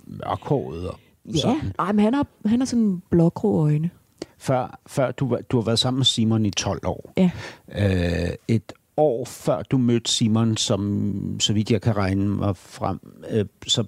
[0.07, 0.99] mørkhåret og
[1.33, 1.73] Ja, sådan.
[1.79, 3.89] Ej, men han har, han har sådan blågrå øjne.
[4.37, 7.13] Før, før du, du har været sammen med Simon i 12 år.
[7.17, 7.31] Ja.
[7.75, 12.99] Øh, et år før du mødte Simon, som så vidt jeg kan regne mig frem,
[13.29, 13.83] øh, så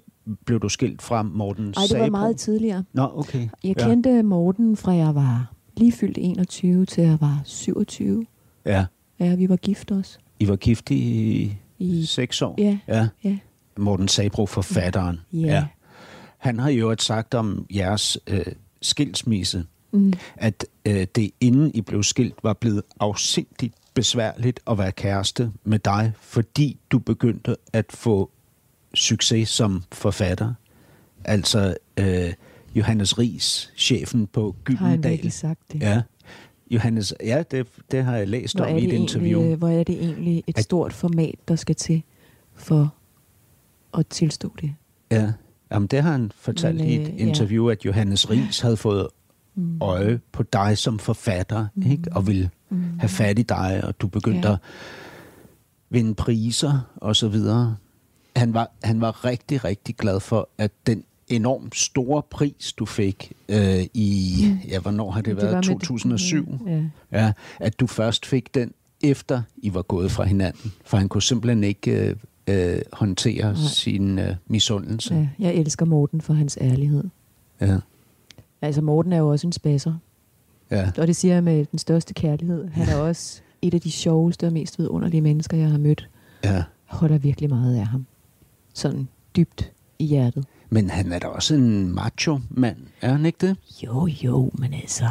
[0.45, 2.09] blev du skilt fra Morten Nej, det var Sabro.
[2.11, 2.83] meget tidligere.
[2.93, 3.47] Nå, okay.
[3.63, 3.87] Jeg ja.
[3.87, 8.25] kendte Morten fra jeg var lige fyldt 21 til jeg var 27.
[8.65, 8.85] Ja.
[9.19, 10.17] Ja, vi var gift også.
[10.39, 12.55] I var gift i, I- seks år?
[12.57, 13.07] Ja, ja.
[13.23, 13.37] ja.
[13.77, 15.19] Morten Sabro, forfatteren.
[15.33, 15.65] Ja.
[16.37, 18.45] Han har jo sagt om jeres øh,
[18.81, 19.65] skilsmisse,
[19.97, 20.13] Mm.
[20.35, 25.79] at øh, det inden I blev skilt var blevet afsindigt besværligt at være kæreste med
[25.79, 28.29] dig, fordi du begyndte at få
[28.93, 30.53] succes som forfatter.
[31.25, 32.33] Altså øh,
[32.75, 35.31] Johannes Ries, chefen på Har han Gyldendal.
[35.31, 35.81] sagt det?
[35.81, 36.01] Ja,
[36.71, 39.39] Johannes, ja det, det har jeg læst Hvor om i et interview.
[39.39, 42.03] egentlig, hvor er det egentlig et At- stort format, der skal til
[42.55, 42.93] for
[43.97, 44.73] at tilstå det?
[45.11, 45.31] Ja,
[45.71, 47.25] Jamen, det har han fortalt Men, i øh, et ja.
[47.27, 49.07] interview, at Johannes Ries havde fået
[49.57, 49.77] Mm.
[49.81, 51.91] øje på dig som forfatter, mm.
[51.91, 52.03] ikke?
[52.11, 52.99] og ville Mm.
[52.99, 54.53] have fat i dig, og du begyndte ja.
[54.53, 54.59] At
[55.89, 57.75] vinde priser og så videre.
[58.35, 63.31] Han var, han var rigtig, rigtig glad for, at den enormt store pris, du fik
[63.49, 64.35] øh, i,
[64.67, 65.51] ja, hvornår har det, Det været?
[65.51, 66.59] var med- 2007?
[66.67, 66.83] Ja.
[67.11, 68.71] Ja, at du først fik den,
[69.03, 70.73] efter I var gået fra hinanden.
[70.85, 72.15] For han kunne simpelthen ikke øh,
[72.75, 73.61] øh, håndtere Nej.
[73.61, 75.13] sin øh, misundelse.
[75.39, 77.03] ja, jeg elsker Morten for hans ærlighed.
[77.61, 77.77] Ja.
[78.61, 79.93] Altså, Morten er jo også en spasser.
[80.71, 80.91] Ja.
[80.97, 82.67] Og det siger jeg med den største kærlighed.
[82.67, 86.09] Han er også et af de sjoveste og mest vidunderlige mennesker, jeg har mødt.
[86.43, 86.63] ja.
[86.85, 88.05] Holder virkelig meget af ham.
[88.73, 90.45] Sådan dybt i hjertet.
[90.69, 93.57] Men han er da også en macho-mand, er han ikke det?
[93.83, 95.05] Jo, jo, men altså...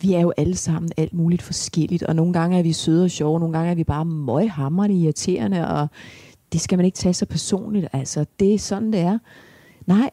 [0.00, 3.10] Vi er jo alle sammen alt muligt forskelligt, og nogle gange er vi søde og
[3.10, 5.88] sjove, nogle gange er vi bare møghamrende irriterende, og
[6.52, 7.88] det skal man ikke tage så personligt.
[7.92, 9.18] Altså, det er sådan, det er.
[9.86, 10.10] Nej.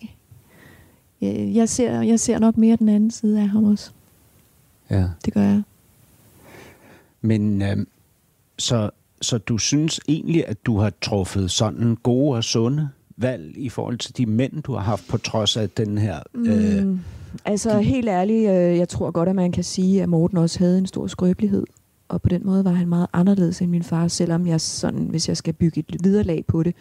[1.22, 3.92] Jeg jeg ser, jeg ser nok mere den anden side af ham også.
[4.90, 5.04] Ja.
[5.26, 5.62] Det gør jeg.
[7.22, 7.78] Men øh,
[8.58, 8.90] så,
[9.22, 13.98] så du synes egentlig, at du har truffet sådan gode og sunde valg i forhold
[13.98, 16.20] til de mænd, du har haft, på trods af den her...
[16.36, 17.00] Øh, Mm,
[17.46, 20.78] altså helt ærligt, øh, jeg tror godt, at man kan sige, at Morten også havde
[20.78, 21.64] en stor skrøbelighed.
[22.08, 25.28] Og på den måde var han meget anderledes end min far, selvom jeg sådan, hvis
[25.28, 26.76] jeg skal bygge et viderelag på det,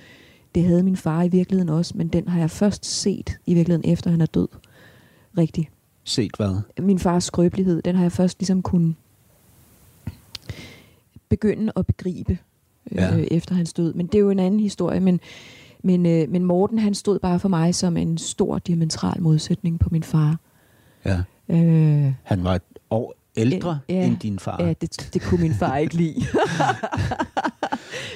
[0.55, 3.93] det havde min far i virkeligheden også, men den har jeg først set i virkeligheden
[3.93, 4.49] efter han er død.
[5.39, 5.71] Rigtig.
[6.05, 6.57] set hvad?
[6.83, 8.95] Min fars skrøbelighed, den har jeg først ligesom kunnet
[11.29, 12.39] begynde at begribe
[12.93, 13.17] øh, Ja.
[13.31, 13.95] efter hans død.
[13.95, 15.01] Men det er jo en anden historie.
[15.01, 15.21] Men,
[15.83, 19.89] men, øh, men Morten, han stod bare for mig som en stor diametral modsætning på
[19.93, 20.39] min far.
[21.05, 21.23] Ja.
[21.49, 23.95] Øh, Han var et år ældre Ja.
[23.95, 24.07] ja.
[24.07, 24.63] end din far.
[24.63, 26.15] ja, det, det kunne min far ikke lide.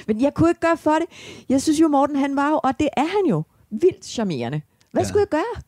[0.07, 1.05] men jeg kunne ikke gøre for det.
[1.49, 4.61] Jeg synes jo, Morten, han var jo, og det er han jo, vildt charmerende.
[4.91, 5.05] Hvad Ja.
[5.05, 5.09] ja.
[5.09, 5.61] skulle jeg gøre?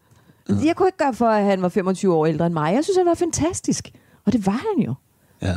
[0.66, 2.74] Jeg kunne ikke gøre for, at han var 25 år ældre end mig.
[2.76, 3.91] Jeg synes, han var fantastisk.
[4.26, 4.93] Og det var han jo.
[5.41, 5.56] Ja.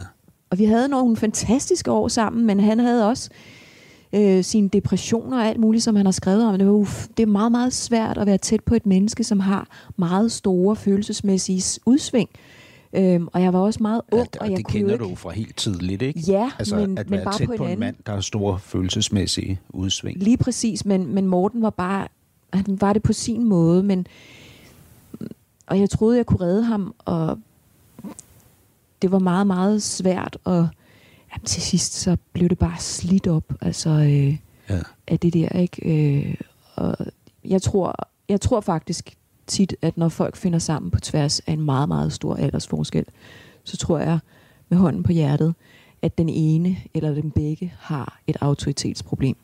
[0.51, 3.31] Og vi havde nogle fantastiske år sammen, men han havde også
[4.13, 6.59] øh, sine depressioner og alt muligt, som han har skrevet om.
[6.59, 9.41] Det, var, uf, det er meget, meget svært at være tæt på et menneske, som
[9.41, 9.67] har
[9.97, 12.29] meget store følelsesmæssige udsving.
[12.97, 15.03] Øhm, og jeg var også meget ung, Ja, og og jeg det kunne kender jo
[15.05, 15.11] ikke...
[15.11, 16.21] du fra helt tidligt, ikke?
[16.21, 18.21] Ja, altså, men- at men være bare tæt på en på en mand, der har
[18.21, 20.19] store følelsesmæssige udsving.
[20.19, 22.09] Lige præcis, men, men Morten var bare...
[22.53, 24.07] Han var det på sin måde, men...
[25.67, 27.39] Og jeg troede, jeg kunne redde ham, og
[29.03, 30.69] det var meget, meget svært, og
[31.33, 33.45] jamen, til sidst så blev det bare slidt op.
[33.61, 34.37] Altså, øh,
[34.71, 34.81] Ja.
[35.09, 36.17] af det der, ikke?
[36.19, 36.35] Øh,
[36.75, 36.97] og
[37.45, 39.17] jeg tror, jeg tror faktisk
[39.47, 43.05] tit, at når folk finder sammen på tværs af en meget, meget stor aldersforskel,
[43.65, 44.19] så tror jeg
[44.69, 45.55] med hånden på hjertet,
[46.03, 49.37] at den ene eller den begge har et autoritetsproblem.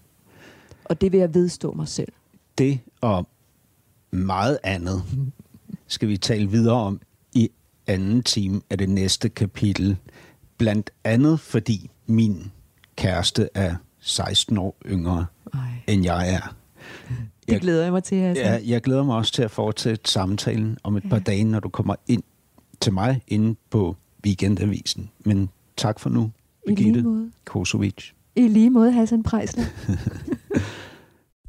[0.84, 2.12] Og det vil jeg vedstå mig selv.
[2.58, 3.26] Det og
[4.10, 5.02] meget andet
[5.86, 7.00] skal vi tale videre om
[7.32, 7.50] i
[7.86, 9.96] anden time af det næste kapitel.
[10.58, 12.52] Blandt andet fordi min
[12.96, 15.60] kæreste er 16 år yngre, Ej.
[15.86, 16.54] end jeg er.
[17.50, 18.44] Det glæder jeg mig til, altså.
[18.44, 21.68] Ja, jeg glæder mig også til at fortsætte samtalen om et par dage, når du
[21.68, 22.22] kommer ind
[22.80, 23.96] til mig inde på
[24.26, 25.10] Weekendavisen.
[25.24, 26.30] Men tak for nu,
[26.66, 27.30] Birgitte måde.
[27.44, 28.10] Kosovic.
[28.36, 29.64] I lige måde, Hassan Prejsler.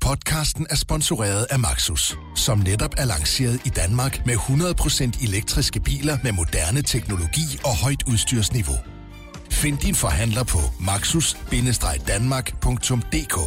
[0.01, 6.17] Podcasten er sponsoreret af Maxus, som netop er lanceret i Danmark med 100% elektriske biler
[6.23, 8.75] med moderne teknologi og højt udstyrsniveau.
[9.51, 13.37] Find din forhandler på maxus-danmark.dk